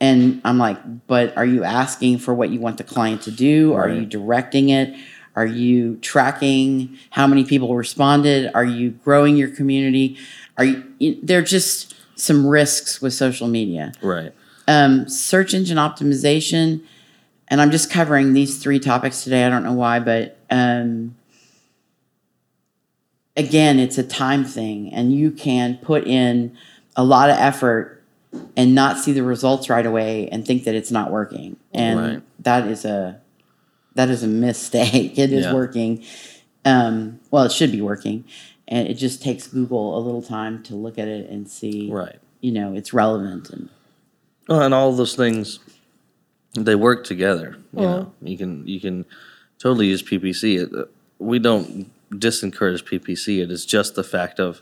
And 0.01 0.41
I'm 0.45 0.57
like, 0.57 0.77
but 1.07 1.35
are 1.35 1.45
you 1.45 1.63
asking 1.63 2.19
for 2.19 2.33
what 2.33 2.49
you 2.49 2.59
want 2.59 2.77
the 2.77 2.83
client 2.83 3.21
to 3.23 3.31
do? 3.31 3.73
Are 3.73 3.89
you 3.89 4.05
directing 4.05 4.69
it? 4.69 4.95
Are 5.35 5.45
you 5.45 5.97
tracking 5.97 6.97
how 7.11 7.27
many 7.27 7.43
people 7.43 7.75
responded? 7.75 8.51
Are 8.53 8.63
you 8.65 8.91
growing 8.91 9.35
your 9.37 9.49
community? 9.49 10.17
Are 10.57 10.63
you, 10.65 10.83
you 10.99 11.19
there 11.21 11.39
are 11.39 11.43
just 11.43 11.95
some 12.15 12.45
risks 12.47 13.01
with 13.01 13.13
social 13.13 13.47
media 13.47 13.93
Right. 14.01 14.33
um, 14.67 15.07
search 15.07 15.53
engine 15.53 15.77
optimization, 15.77 16.81
and 17.47 17.61
I'm 17.61 17.71
just 17.71 17.89
covering 17.89 18.33
these 18.33 18.61
three 18.61 18.79
topics 18.79 19.23
today. 19.23 19.45
I 19.45 19.49
don't 19.49 19.63
know 19.63 19.73
why, 19.73 19.99
but 19.99 20.37
um, 20.49 21.15
again, 23.37 23.79
it's 23.79 23.97
a 23.97 24.03
time 24.03 24.43
thing, 24.43 24.93
and 24.93 25.13
you 25.13 25.31
can 25.31 25.77
put 25.77 26.05
in 26.05 26.55
a 26.95 27.03
lot 27.03 27.29
of 27.29 27.37
effort 27.37 27.98
and 28.55 28.75
not 28.75 28.97
see 28.99 29.11
the 29.11 29.23
results 29.23 29.69
right 29.69 29.85
away 29.85 30.27
and 30.29 30.45
think 30.45 30.63
that 30.65 30.75
it's 30.75 30.91
not 30.91 31.11
working, 31.11 31.57
and 31.73 31.99
Right. 31.99 32.21
that 32.39 32.67
is 32.67 32.85
a 32.85 33.19
that 33.95 34.09
is 34.09 34.23
a 34.23 34.27
mistake. 34.27 35.17
It 35.17 35.33
is 35.33 35.45
Yeah. 35.45 35.53
working. 35.53 36.03
Um, 36.63 37.19
well, 37.31 37.43
it 37.43 37.51
should 37.51 37.71
be 37.71 37.81
working, 37.81 38.23
and 38.67 38.87
it 38.87 38.93
just 38.95 39.21
takes 39.21 39.47
Google 39.47 39.97
a 39.97 40.01
little 40.01 40.21
time 40.21 40.61
to 40.63 40.75
look 40.75 40.97
at 40.99 41.07
it 41.07 41.29
and 41.29 41.49
see, 41.49 41.89
Right. 41.91 42.19
you 42.41 42.51
know, 42.51 42.73
it's 42.73 42.93
relevant 42.93 43.49
and 43.49 43.69
Well, 44.47 44.61
and 44.61 44.73
all 44.73 44.91
those 44.93 45.15
things, 45.15 45.59
they 46.53 46.75
work 46.75 47.03
together. 47.03 47.57
You 47.73 47.81
know, 47.81 48.11
you 48.21 48.37
can 48.37 48.67
you 48.67 48.79
can 48.79 49.05
totally 49.57 49.87
use 49.87 50.01
PPC. 50.03 50.57
It, 50.57 50.73
uh, 50.73 50.85
we 51.17 51.39
don't 51.39 51.89
disencourage 52.11 52.83
PPC. 52.85 53.41
It 53.41 53.51
is 53.51 53.65
just 53.65 53.95
the 53.95 54.03
fact 54.03 54.39
of 54.39 54.61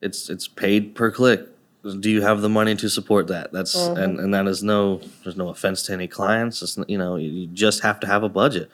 it's 0.00 0.28
it's 0.30 0.46
paid 0.48 0.94
per 0.94 1.10
click. 1.10 1.48
Do 2.00 2.10
you 2.10 2.22
have 2.22 2.40
the 2.42 2.48
money 2.48 2.74
to 2.76 2.88
support 2.90 3.28
that? 3.28 3.52
That's 3.52 3.74
and 3.74 4.18
and 4.18 4.34
that 4.34 4.46
is 4.48 4.62
no 4.62 5.00
there's 5.22 5.36
no 5.36 5.48
offense 5.48 5.82
to 5.84 5.92
any 5.92 6.08
clients. 6.08 6.60
It's, 6.62 6.76
you 6.88 6.98
know 6.98 7.16
you, 7.16 7.46
just 7.46 7.82
have 7.82 8.00
to 8.00 8.06
have 8.06 8.22
a 8.22 8.28
budget. 8.28 8.70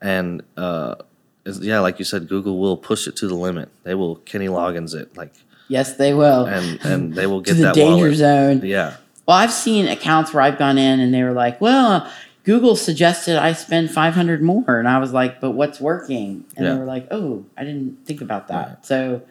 And 0.00 0.42
uh, 0.56 0.96
it's, 1.44 1.60
yeah, 1.60 1.78
like 1.80 1.98
you 1.98 2.04
said, 2.04 2.28
Google 2.28 2.58
will 2.58 2.76
push 2.76 3.06
it 3.06 3.14
to 3.16 3.28
the 3.28 3.34
limit. 3.34 3.68
They 3.84 3.94
will 3.94 4.16
Kenny 4.16 4.46
Loggins 4.48 4.94
it 4.94 5.16
like 5.16 5.32
yes, 5.68 5.96
they 5.96 6.14
will 6.14 6.46
and 6.46 6.80
and 6.84 7.14
they 7.14 7.26
will 7.26 7.40
get 7.46 7.54
the 7.56 7.62
that 7.64 7.74
danger 7.74 8.04
wallet. 8.06 8.16
zone. 8.16 8.60
Yeah. 8.64 8.96
Well, 9.28 9.36
I've 9.36 9.52
seen 9.52 9.86
accounts 9.86 10.32
where 10.34 10.42
I've 10.42 10.58
gone 10.58 10.78
in 10.78 11.00
and 11.00 11.12
they 11.14 11.22
were 11.22 11.32
like, 11.32 11.60
"Well, 11.60 12.10
Google 12.44 12.74
suggested 12.74 13.36
I 13.36 13.52
spend 13.52 13.90
500 13.92 14.42
more," 14.42 14.78
and 14.78 14.88
I 14.88 14.98
was 14.98 15.12
like, 15.12 15.40
"But 15.40 15.52
what's 15.52 15.80
working?" 15.80 16.44
And 16.56 16.66
Yeah. 16.66 16.72
they 16.72 16.78
were 16.80 16.86
like, 16.86 17.06
"Oh, 17.12 17.44
I 17.56 17.62
didn't 17.64 17.98
think 18.06 18.20
about 18.22 18.48
that." 18.48 18.84
So, 18.84 19.22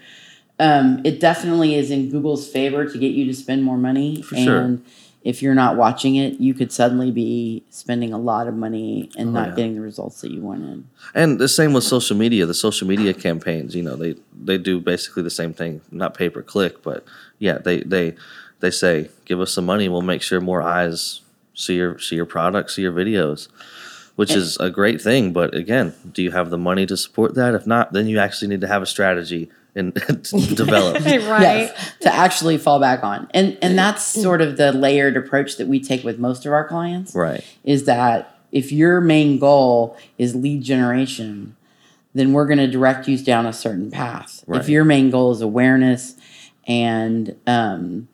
um, 0.61 1.01
it 1.03 1.19
definitely 1.19 1.75
is 1.75 1.91
in 1.91 2.09
Google's 2.09 2.47
favor 2.47 2.85
to 2.85 2.97
get 2.97 3.11
you 3.11 3.25
to 3.25 3.33
spend 3.33 3.63
more 3.63 3.77
money. 3.77 4.21
For 4.21 4.35
and 4.35 4.45
sure. 4.45 4.79
if 5.23 5.41
you're 5.41 5.55
not 5.55 5.75
watching 5.75 6.15
it, 6.15 6.39
you 6.39 6.53
could 6.53 6.71
suddenly 6.71 7.11
be 7.11 7.63
spending 7.69 8.13
a 8.13 8.17
lot 8.17 8.47
of 8.47 8.53
money 8.55 9.09
and 9.17 9.29
Oh, 9.29 9.31
not 9.31 9.49
yeah. 9.49 9.55
getting 9.55 9.75
the 9.75 9.81
results 9.81 10.21
that 10.21 10.31
you 10.31 10.41
wanted. 10.41 10.83
And 11.13 11.39
the 11.39 11.47
same 11.47 11.73
with 11.73 11.83
social 11.83 12.15
media. 12.15 12.45
The 12.45 12.53
social 12.53 12.87
media 12.87 13.13
campaigns, 13.13 13.75
you 13.75 13.83
know, 13.83 13.95
they 13.95 14.15
they 14.49 14.57
do 14.57 14.79
basically 14.79 15.23
the 15.23 15.29
same 15.41 15.53
thing, 15.53 15.81
not 15.91 16.13
pay 16.13 16.29
per 16.29 16.41
click, 16.43 16.81
but 16.83 17.03
yeah, 17.39 17.57
they 17.57 17.81
they 17.81 18.15
they 18.59 18.71
say, 18.71 19.09
give 19.25 19.41
us 19.41 19.51
some 19.51 19.65
money, 19.65 19.89
we'll 19.89 20.01
make 20.03 20.21
sure 20.21 20.39
more 20.39 20.61
eyes 20.61 21.21
see 21.53 21.75
your 21.75 21.99
see 21.99 22.15
your 22.15 22.25
products, 22.27 22.75
see 22.75 22.83
your 22.83 22.93
videos, 22.93 23.47
which 24.15 24.31
is 24.31 24.57
a 24.57 24.69
great 24.69 25.01
thing. 25.01 25.33
But 25.33 25.53
again, 25.53 25.93
do 26.11 26.21
you 26.21 26.31
have 26.31 26.49
the 26.49 26.57
money 26.57 26.85
to 26.85 26.97
support 26.97 27.35
that? 27.35 27.55
If 27.55 27.65
not, 27.65 27.93
then 27.93 28.07
you 28.07 28.19
actually 28.19 28.49
need 28.49 28.61
to 28.61 28.67
have 28.67 28.81
a 28.81 28.85
strategy 28.85 29.49
and 29.75 29.93
develop. 30.55 30.95
right. 30.95 31.41
Yes, 31.41 31.93
to 32.01 32.13
actually 32.13 32.57
fall 32.57 32.79
back 32.79 33.03
on. 33.03 33.29
And 33.33 33.57
and 33.61 33.77
that's 33.77 34.03
sort 34.03 34.41
of 34.41 34.57
the 34.57 34.71
layered 34.71 35.17
approach 35.17 35.57
that 35.57 35.67
we 35.67 35.79
take 35.79 36.03
with 36.03 36.19
most 36.19 36.45
of 36.45 36.53
our 36.53 36.67
clients. 36.67 37.15
Right. 37.15 37.43
is 37.63 37.85
that 37.85 38.37
if 38.51 38.71
your 38.71 38.99
main 38.99 39.39
goal 39.39 39.97
is 40.17 40.35
lead 40.35 40.61
generation, 40.61 41.55
then 42.13 42.33
we're 42.33 42.45
going 42.45 42.57
to 42.57 42.67
direct 42.67 43.07
you 43.07 43.17
down 43.17 43.45
a 43.45 43.53
certain 43.53 43.89
path. 43.89 44.43
Right. 44.45 44.59
If 44.59 44.69
your 44.69 44.83
main 44.83 45.09
goal 45.09 45.31
is 45.31 45.41
awareness 45.41 46.15
and 46.67 47.35
um, 47.47 48.09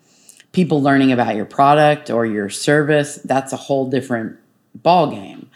people 0.51 0.81
learning 0.81 1.11
about 1.11 1.35
your 1.35 1.45
product 1.45 2.09
or 2.09 2.25
your 2.25 2.49
service, 2.49 3.15
that's 3.25 3.51
a 3.51 3.57
whole 3.57 3.89
different 3.89 4.37
ball 4.75 5.09
game. 5.09 5.49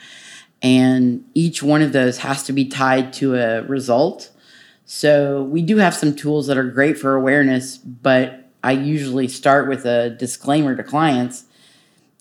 And 0.62 1.26
each 1.34 1.64
one 1.64 1.82
of 1.82 1.92
those 1.92 2.20
has 2.20 2.44
to 2.44 2.54
be 2.54 2.66
tied 2.66 3.14
to 3.14 3.36
a 3.36 3.64
result. 3.64 4.32
So 4.86 5.44
we 5.44 5.62
do 5.62 5.78
have 5.78 5.94
some 5.96 6.16
tools 6.16 6.48
that 6.48 6.58
are 6.58 6.64
great 6.70 6.98
for 6.98 7.16
awareness, 7.16 7.78
but 7.78 8.50
I 8.64 8.74
usually 8.74 9.28
start 9.28 9.68
with 9.68 9.86
a 9.86 10.10
disclaimer 10.12 10.76
to 10.76 10.84
clients 10.84 11.46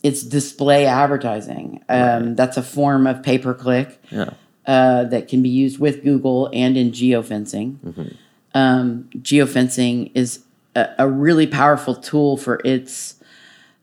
it's 0.02 0.22
display 0.22 0.86
advertising. 0.86 1.84
Um, 1.88 2.34
That's 2.34 2.56
a 2.56 2.62
form 2.62 3.06
of 3.06 3.22
pay 3.22 3.38
per 3.38 3.52
click 3.52 4.00
Yeah. 4.10 4.30
uh, 4.66 5.04
that 5.04 5.28
can 5.28 5.42
be 5.42 5.48
used 5.50 5.78
with 5.78 6.02
Google 6.02 6.48
and 6.52 6.76
in 6.76 6.90
geofencing. 6.92 8.14
Um, 8.54 9.10
geofencing 9.18 10.10
is 10.14 10.40
a, 10.74 10.88
a 11.00 11.08
really 11.08 11.46
powerful 11.46 11.94
tool 11.94 12.36
for 12.36 12.60
its 12.64 13.16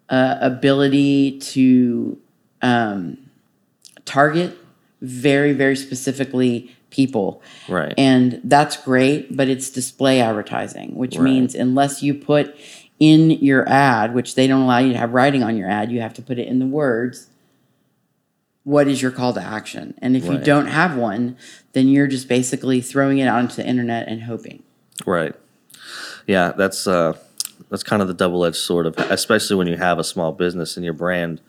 uh, 0.10 0.38
ability 0.42 1.40
to 1.40 2.18
um, 2.62 3.18
target 4.08 4.58
very, 5.02 5.54
very 5.54 5.76
specifically 5.76 6.76
people. 6.90 7.42
Right. 7.70 7.94
And 7.98 8.42
that's 8.44 8.78
great, 8.78 9.36
but 9.38 9.48
it's 9.48 9.70
display 9.70 10.22
advertising, 10.22 10.96
which 10.96 11.16
Right. 11.16 11.24
means 11.24 11.54
unless 11.54 12.02
you 12.02 12.14
put 12.16 12.56
in 13.00 13.30
your 13.30 13.68
ad, 13.70 14.16
which 14.16 14.34
they 14.34 14.48
don't 14.48 14.62
allow 14.62 14.80
you 14.80 14.94
to 14.94 14.98
have 14.98 15.14
writing 15.14 15.44
on 15.44 15.56
your 15.58 15.70
ad, 15.70 15.92
you 15.92 16.02
have 16.02 16.14
to 16.16 16.22
put 16.22 16.40
it 16.40 16.48
in 16.48 16.58
the 16.58 16.66
words. 16.66 17.28
What 18.64 18.88
is 18.88 19.02
your 19.02 19.12
call 19.12 19.34
to 19.34 19.42
action? 19.42 19.94
And 20.00 20.18
if 20.18 20.26
you 20.26 20.38
don't 20.38 20.68
have 20.68 20.98
one, 20.98 21.38
then 21.74 21.88
you're 21.88 22.08
just 22.08 22.28
basically 22.28 22.82
throwing 22.82 23.20
it 23.20 23.28
out 23.28 23.40
into 23.40 23.58
the 23.58 23.66
internet 23.66 24.08
and 24.08 24.24
hoping. 24.24 24.64
Right. 25.06 25.36
Yeah, 26.26 26.52
that's 26.52 26.88
uh, 26.88 27.14
that's 27.70 27.84
kind 27.84 28.02
of 28.02 28.08
the 28.10 28.14
double 28.14 28.44
edged 28.44 28.58
sword 28.58 28.86
of, 28.86 28.98
especially 28.98 29.56
when 29.56 29.68
you 29.68 29.78
have 29.78 30.00
a 30.00 30.04
small 30.04 30.34
business 30.34 30.76
and 30.76 30.84
your 30.84 30.94
brand. 30.94 31.40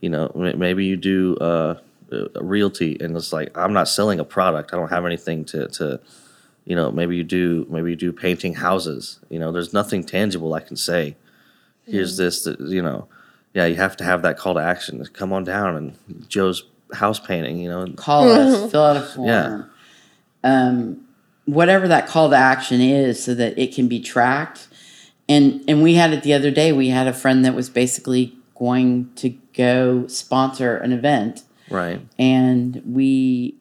You 0.00 0.08
know, 0.08 0.32
maybe 0.34 0.84
you 0.84 0.96
do 0.96 1.36
uh, 1.36 1.74
realty, 2.40 2.96
and 3.00 3.16
it's 3.16 3.32
like 3.32 3.56
I'm 3.56 3.72
not 3.72 3.88
selling 3.88 4.20
a 4.20 4.24
product. 4.24 4.72
I 4.72 4.76
don't 4.76 4.90
have 4.90 5.06
anything 5.06 5.44
to 5.46 5.68
to. 5.68 6.00
You 6.64 6.76
know, 6.76 6.92
maybe 6.92 7.16
you 7.16 7.24
do. 7.24 7.66
Maybe 7.70 7.90
you 7.90 7.96
do 7.96 8.12
painting 8.12 8.54
houses. 8.54 9.20
You 9.30 9.38
know, 9.38 9.52
there's 9.52 9.72
nothing 9.72 10.04
tangible 10.04 10.52
I 10.52 10.60
can 10.60 10.76
say. 10.76 11.16
Here's 11.86 12.18
this. 12.18 12.44
That, 12.44 12.60
you 12.60 12.82
know, 12.82 13.08
yeah, 13.54 13.64
you 13.64 13.76
have 13.76 13.96
to 13.96 14.04
have 14.04 14.22
that 14.22 14.36
call 14.36 14.54
to 14.54 14.60
action. 14.60 15.02
Come 15.12 15.32
on 15.32 15.44
down 15.44 15.76
and 15.76 16.28
Joe's 16.28 16.64
house 16.92 17.18
painting. 17.18 17.58
You 17.58 17.70
know, 17.70 17.86
Call 17.96 18.28
us, 18.28 18.70
fill 18.70 18.84
out 18.84 18.96
a 18.96 19.02
form. 19.02 19.28
Yeah. 19.28 19.62
Um, 20.44 21.08
whatever 21.46 21.88
that 21.88 22.06
call 22.06 22.30
to 22.30 22.36
action 22.36 22.80
is 22.80 23.22
so 23.22 23.34
that 23.34 23.58
it 23.58 23.74
can 23.74 23.88
be 23.88 24.00
tracked. 24.00 24.68
And 25.28 25.64
and 25.66 25.82
we 25.82 25.94
had 25.94 26.12
it 26.12 26.22
the 26.22 26.34
other 26.34 26.50
day. 26.50 26.72
We 26.72 26.88
had 26.88 27.06
a 27.06 27.12
friend 27.12 27.44
that 27.44 27.54
was 27.54 27.70
basically 27.70 28.34
going 28.54 29.10
to 29.16 29.30
go 29.54 30.06
sponsor 30.06 30.76
an 30.76 30.92
event 30.92 31.42
right. 31.70 32.00
and 32.18 32.82
we 32.86 33.54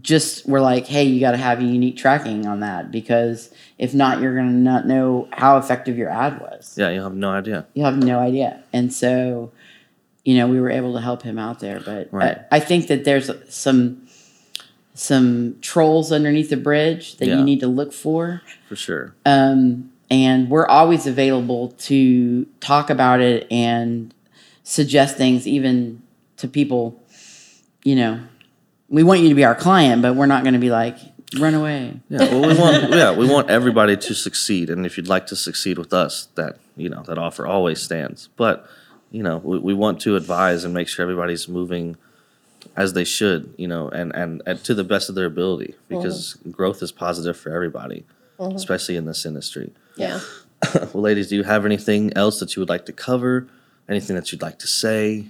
just 0.00 0.48
were 0.48 0.60
like, 0.60 0.86
hey, 0.86 1.04
you 1.04 1.20
got 1.20 1.32
to 1.32 1.36
have 1.36 1.60
a 1.60 1.64
unique 1.64 1.96
tracking 1.98 2.46
on 2.46 2.60
that 2.60 2.90
because 2.90 3.50
if 3.78 3.92
not, 3.92 4.20
you're 4.22 4.34
going 4.34 4.48
to 4.48 4.54
not 4.54 4.86
know 4.86 5.28
how 5.32 5.58
effective 5.58 5.98
your 5.98 6.08
ad 6.08 6.40
was. 6.40 6.74
Yeah, 6.78 6.88
you 6.88 7.02
have 7.02 7.14
no 7.14 7.30
idea. 7.30 7.66
You'll 7.74 7.84
have 7.86 7.98
no 8.02 8.18
idea. 8.18 8.62
And 8.72 8.90
so, 8.90 9.52
you 10.24 10.36
know, 10.38 10.48
we 10.48 10.58
were 10.60 10.70
able 10.70 10.94
to 10.94 11.00
help 11.02 11.22
him 11.22 11.38
out 11.38 11.60
there. 11.60 11.78
But 11.78 12.08
Right. 12.10 12.38
I, 12.50 12.56
I 12.56 12.60
think 12.60 12.86
that 12.86 13.04
there's 13.04 13.30
some 13.54 14.06
some 14.94 15.56
trolls 15.62 16.12
underneath 16.12 16.50
the 16.50 16.56
bridge 16.56 17.16
that 17.16 17.26
Yeah. 17.26 17.38
you 17.38 17.44
need 17.44 17.60
to 17.60 17.66
look 17.66 17.92
for. 17.92 18.42
For 18.68 18.76
sure. 18.76 19.14
Um, 19.24 19.90
and 20.10 20.50
we're 20.50 20.66
always 20.66 21.06
available 21.06 21.68
to 21.80 22.44
talk 22.60 22.90
about 22.90 23.20
it 23.20 23.46
and 23.50 24.12
suggest 24.64 25.16
things, 25.16 25.46
even 25.46 26.02
to 26.36 26.46
people. 26.48 27.01
You 27.84 27.96
know, 27.96 28.20
we 28.88 29.02
want 29.02 29.20
you 29.20 29.28
to 29.28 29.34
be 29.34 29.44
our 29.44 29.54
client, 29.54 30.02
but 30.02 30.14
we're 30.14 30.26
not 30.26 30.44
going 30.44 30.54
to 30.54 30.60
be 30.60 30.70
like 30.70 30.96
run 31.38 31.54
away. 31.54 32.00
Yeah, 32.08 32.30
well, 32.30 32.46
we 32.46 32.58
want 32.58 32.90
yeah 32.94 33.12
we 33.12 33.28
want 33.28 33.50
everybody 33.50 33.96
to 33.96 34.14
succeed, 34.14 34.70
and 34.70 34.86
if 34.86 34.96
you'd 34.96 35.08
like 35.08 35.26
to 35.28 35.36
succeed 35.36 35.78
with 35.78 35.92
us, 35.92 36.28
that 36.34 36.58
you 36.76 36.88
know 36.88 37.02
that 37.02 37.18
offer 37.18 37.46
always 37.46 37.80
stands. 37.80 38.28
But 38.36 38.66
you 39.10 39.22
know 39.22 39.38
we, 39.38 39.58
we 39.58 39.74
want 39.74 40.00
to 40.02 40.16
advise 40.16 40.64
and 40.64 40.74
make 40.74 40.88
sure 40.88 41.02
everybody's 41.02 41.48
moving 41.48 41.96
as 42.76 42.92
they 42.92 43.04
should, 43.04 43.54
you 43.56 43.68
know, 43.68 43.88
and 43.88 44.14
and, 44.14 44.42
and 44.46 44.62
to 44.64 44.74
the 44.74 44.84
best 44.84 45.08
of 45.08 45.14
their 45.14 45.26
ability 45.26 45.74
mm-hmm. 45.74 45.96
because 45.96 46.34
growth 46.50 46.82
is 46.82 46.92
positive 46.92 47.36
for 47.36 47.52
everybody, 47.52 48.04
mm-hmm. 48.38 48.56
especially 48.56 48.96
in 48.96 49.04
this 49.04 49.26
industry. 49.26 49.72
Yeah. 49.96 50.20
Well, 50.94 51.02
ladies, 51.02 51.28
do 51.28 51.34
you 51.34 51.42
have 51.42 51.66
anything 51.66 52.12
else 52.16 52.38
that 52.38 52.54
you 52.54 52.60
would 52.60 52.68
like 52.68 52.86
to 52.86 52.92
cover? 52.92 53.48
Anything 53.88 54.14
that 54.14 54.30
you'd 54.30 54.42
like 54.42 54.60
to 54.60 54.68
say? 54.68 55.26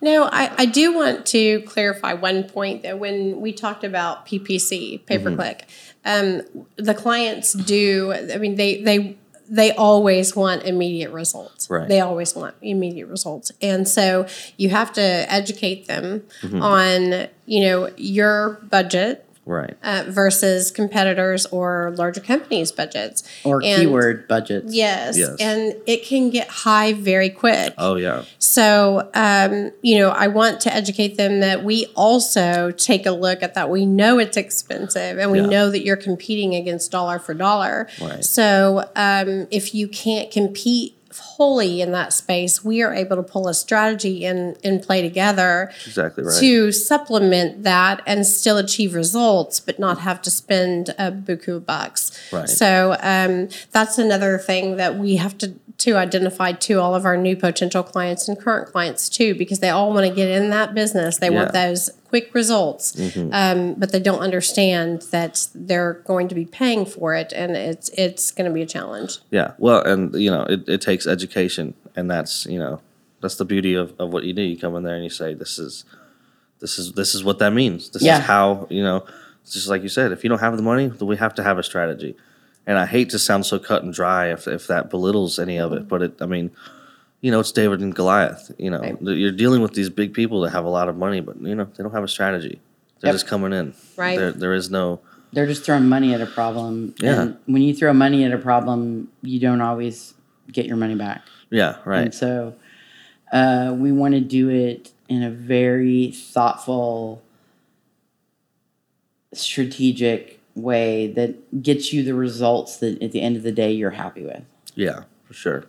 No, 0.00 0.24
I, 0.24 0.52
I 0.58 0.66
do 0.66 0.94
want 0.94 1.26
to 1.26 1.62
clarify 1.62 2.12
one 2.14 2.44
point 2.44 2.82
though. 2.82 2.96
When 2.96 3.40
we 3.40 3.52
talked 3.52 3.84
about 3.84 4.26
PPC, 4.26 5.04
pay 5.06 5.18
per 5.18 5.34
click, 5.34 5.66
um, 6.04 6.42
the 6.76 6.94
clients 6.94 7.52
do. 7.52 8.12
I 8.12 8.38
mean, 8.38 8.56
they 8.56 8.82
they 8.82 9.16
they 9.48 9.72
always 9.72 10.36
want 10.36 10.64
immediate 10.64 11.10
results. 11.10 11.70
Right. 11.70 11.88
They 11.88 12.00
always 12.00 12.34
want 12.34 12.54
immediate 12.60 13.06
results, 13.06 13.50
and 13.62 13.88
so 13.88 14.26
you 14.56 14.70
have 14.70 14.92
to 14.94 15.02
educate 15.02 15.86
them 15.86 16.24
on 16.54 17.28
you 17.46 17.60
know 17.60 17.90
your 17.96 18.60
budget 18.70 19.24
Right. 19.48 19.74
uh, 19.82 20.04
versus 20.08 20.70
competitors 20.70 21.46
or 21.46 21.94
larger 21.96 22.20
companies' 22.20 22.70
budgets 22.70 23.22
Or 23.44 23.62
And- 23.64 23.80
keyword 23.80 24.28
budgets. 24.28 24.74
Yes, 24.74 25.16
Yes. 25.16 25.36
and 25.40 25.74
it 25.86 26.04
can 26.04 26.28
get 26.30 26.48
high 26.48 26.92
very 26.92 27.30
quick. 27.30 27.72
Oh 27.78 27.96
yeah. 27.96 28.22
So, 28.38 29.08
um, 29.14 29.72
you 29.82 29.98
know, 29.98 30.10
I 30.10 30.26
want 30.26 30.60
to 30.62 30.74
educate 30.74 31.16
them 31.16 31.40
that 31.40 31.64
we 31.64 31.86
also 31.96 32.70
take 32.72 33.06
a 33.06 33.10
look 33.12 33.42
at 33.42 33.54
that. 33.54 33.70
We 33.70 33.86
know 33.86 34.18
it's 34.18 34.36
expensive 34.36 35.18
and 35.18 35.30
we 35.32 35.40
Yeah. 35.40 35.46
know 35.46 35.70
that 35.70 35.82
you're 35.84 35.96
competing 35.96 36.54
against 36.54 36.90
dollar 36.90 37.18
for 37.18 37.32
dollar. 37.32 37.88
Right. 38.00 38.22
So, 38.22 38.84
um, 38.96 39.46
if 39.50 39.74
you 39.74 39.88
can't 39.88 40.30
compete 40.30 40.94
wholly 41.16 41.80
in 41.80 41.92
that 41.92 42.12
space, 42.12 42.64
we 42.64 42.82
are 42.82 42.92
able 42.94 43.16
to 43.16 43.22
pull 43.22 43.48
a 43.48 43.54
strategy 43.54 44.24
in 44.24 44.56
in 44.62 44.80
play 44.80 45.00
together 45.02 45.70
Exactly 45.86 46.24
right. 46.24 46.38
to 46.40 46.72
supplement 46.72 47.62
that 47.62 48.02
and 48.06 48.26
still 48.26 48.58
achieve 48.58 48.94
results, 48.94 49.60
but 49.60 49.78
not 49.78 50.00
have 50.00 50.20
to 50.22 50.30
spend 50.30 50.90
a 50.98 51.10
buku 51.10 51.64
bucks. 51.64 52.10
Right. 52.32 52.48
So 52.48 52.96
um, 53.00 53.48
that's 53.72 53.98
another 53.98 54.38
thing 54.38 54.76
that 54.76 54.96
we 54.96 55.16
have 55.16 55.36
to 55.38 55.54
to 55.78 55.94
identify 55.96 56.50
to 56.50 56.80
all 56.80 56.94
of 56.96 57.04
our 57.04 57.16
new 57.16 57.36
potential 57.36 57.84
clients 57.84 58.26
and 58.28 58.36
current 58.38 58.72
clients 58.72 59.08
too, 59.08 59.34
because 59.36 59.60
they 59.60 59.70
all 59.70 59.92
want 59.94 60.04
to 60.08 60.12
get 60.12 60.28
in 60.28 60.50
that 60.50 60.74
business. 60.74 61.18
They 61.18 61.30
want 61.30 61.54
Yeah. 61.54 61.60
Mm-hmm. 61.62 61.70
those 61.70 61.90
quick 62.08 62.34
results, 62.34 62.98
um, 63.32 63.74
but 63.74 63.92
they 63.92 64.00
don't 64.00 64.20
understand 64.20 65.02
that 65.10 65.46
they're 65.54 65.94
going 66.06 66.28
to 66.28 66.34
be 66.34 66.44
paying 66.44 66.84
for 66.86 67.14
it, 67.14 67.32
and 67.34 67.56
it's 67.56 67.88
it's 67.90 68.30
going 68.30 68.48
to 68.48 68.54
be 68.54 68.62
a 68.62 68.66
challenge. 68.66 69.18
Yeah, 69.30 69.52
well, 69.58 69.82
and 69.82 70.14
you 70.14 70.30
know, 70.30 70.42
it, 70.42 70.68
it 70.68 70.80
takes 70.80 71.06
education, 71.06 71.74
and 71.96 72.10
that's 72.10 72.46
you 72.46 72.58
know, 72.58 72.80
that's 73.20 73.36
the 73.36 73.44
beauty 73.44 73.74
of, 73.74 73.94
of 73.98 74.12
what 74.12 74.24
you 74.24 74.32
do. 74.32 74.42
You 74.42 74.58
come 74.58 74.74
in 74.76 74.82
there 74.82 74.94
and 74.94 75.04
you 75.04 75.10
say, 75.10 75.34
"This 75.34 75.58
is, 75.58 75.84
this 76.60 76.78
is 76.78 76.92
this 76.92 77.14
is 77.14 77.22
what 77.24 77.38
that 77.40 77.52
means. 77.52 77.90
This 77.90 78.02
Yeah. 78.02 78.18
is 78.18 78.24
how 78.24 78.66
you 78.70 78.82
know." 78.82 79.04
Just 79.50 79.68
like 79.68 79.82
you 79.82 79.88
said, 79.88 80.12
if 80.12 80.22
you 80.24 80.28
don't 80.28 80.40
have 80.40 80.58
the 80.58 80.62
money, 80.62 80.88
then 80.88 81.08
we 81.08 81.16
have 81.16 81.34
to 81.36 81.42
have 81.42 81.56
a 81.58 81.62
strategy. 81.62 82.14
And 82.66 82.76
I 82.76 82.84
hate 82.84 83.08
to 83.10 83.18
sound 83.18 83.46
so 83.46 83.58
cut 83.58 83.82
and 83.82 83.94
dry 83.94 84.30
if 84.30 84.46
if 84.46 84.66
that 84.66 84.90
belittles 84.90 85.38
any 85.38 85.56
of 85.56 85.72
it, 85.72 85.88
but 85.88 86.02
it, 86.02 86.20
I 86.20 86.26
mean, 86.26 86.50
you 87.20 87.30
know, 87.30 87.40
it's 87.40 87.52
David 87.52 87.80
and 87.80 87.94
Goliath. 87.94 88.50
You 88.58 88.70
know, 88.70 88.80
Right. 88.80 88.96
you're 89.02 89.32
dealing 89.32 89.60
with 89.62 89.74
these 89.74 89.90
big 89.90 90.14
people 90.14 90.40
that 90.42 90.50
have 90.50 90.64
a 90.64 90.68
lot 90.68 90.88
of 90.88 90.96
money, 90.96 91.20
but 91.20 91.40
you 91.40 91.54
know, 91.54 91.64
they 91.76 91.82
don't 91.82 91.92
have 91.92 92.04
a 92.04 92.08
strategy. 92.08 92.60
They're 93.00 93.08
Yep. 93.08 93.14
just 93.14 93.26
coming 93.26 93.52
in. 93.52 93.74
Right. 93.96 94.18
There, 94.18 94.32
there 94.32 94.54
is 94.54 94.70
no. 94.70 95.00
They're 95.32 95.46
just 95.46 95.64
throwing 95.64 95.88
money 95.88 96.14
at 96.14 96.20
a 96.20 96.26
problem. 96.26 96.94
Yeah. 97.00 97.20
And 97.22 97.36
when 97.46 97.62
you 97.62 97.74
throw 97.74 97.92
money 97.92 98.24
at 98.24 98.32
a 98.32 98.38
problem, 98.38 99.08
you 99.22 99.38
don't 99.38 99.60
always 99.60 100.14
get 100.52 100.66
your 100.66 100.76
money 100.76 100.94
back. 100.94 101.22
Yeah. 101.50 101.76
Right. 101.84 102.02
And 102.06 102.14
so 102.14 102.54
uh, 103.32 103.74
we 103.76 103.92
want 103.92 104.14
to 104.14 104.20
do 104.20 104.48
it 104.48 104.92
in 105.08 105.22
a 105.22 105.30
very 105.30 106.10
thoughtful, 106.12 107.22
strategic 109.32 110.40
way 110.54 111.06
that 111.12 111.62
gets 111.62 111.92
you 111.92 112.02
the 112.02 112.14
results 112.14 112.78
that 112.78 113.00
at 113.02 113.12
the 113.12 113.20
end 113.20 113.36
of 113.36 113.42
the 113.42 113.52
day 113.52 113.70
you're 113.72 113.90
happy 113.90 114.22
with. 114.24 114.42
Yeah, 114.74 115.04
for 115.24 115.34
sure. 115.34 115.64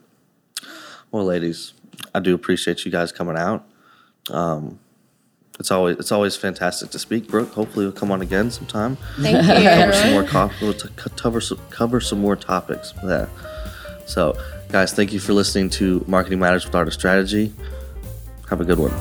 Well, 1.11 1.25
ladies, 1.25 1.73
I 2.13 2.19
do 2.19 2.35
appreciate 2.35 2.85
you 2.85 2.91
guys 2.91 3.11
coming 3.11 3.37
out. 3.37 3.67
Um, 4.29 4.79
it's 5.59 5.71
always 5.71 5.97
it's 5.97 6.11
always 6.11 6.35
fantastic 6.37 6.89
to 6.91 6.99
speak, 6.99 7.27
Brooke. 7.27 7.51
Hopefully, 7.53 7.85
we'll 7.85 7.93
come 7.93 8.11
on 8.11 8.21
again 8.21 8.49
sometime. 8.51 8.97
Thank 9.19 9.45
Cover 9.45 9.93
some 9.93 10.11
more 10.11 10.23
co- 10.23 10.51
we'll 10.61 10.73
t- 10.73 10.87
cover 11.17 11.41
some, 11.41 11.59
cover 11.69 11.99
some 11.99 12.21
more 12.21 12.35
topics 12.37 12.93
there. 13.03 13.29
So, 14.05 14.37
guys, 14.69 14.93
thank 14.93 15.11
you 15.11 15.19
for 15.19 15.33
listening 15.33 15.69
to 15.71 16.03
Marketing 16.07 16.39
Matters 16.39 16.65
with 16.65 16.75
Art 16.75 16.87
of 16.87 16.93
Strategy. 16.93 17.51
Have 18.49 18.61
a 18.61 18.65
good 18.65 18.79
one. 18.79 18.93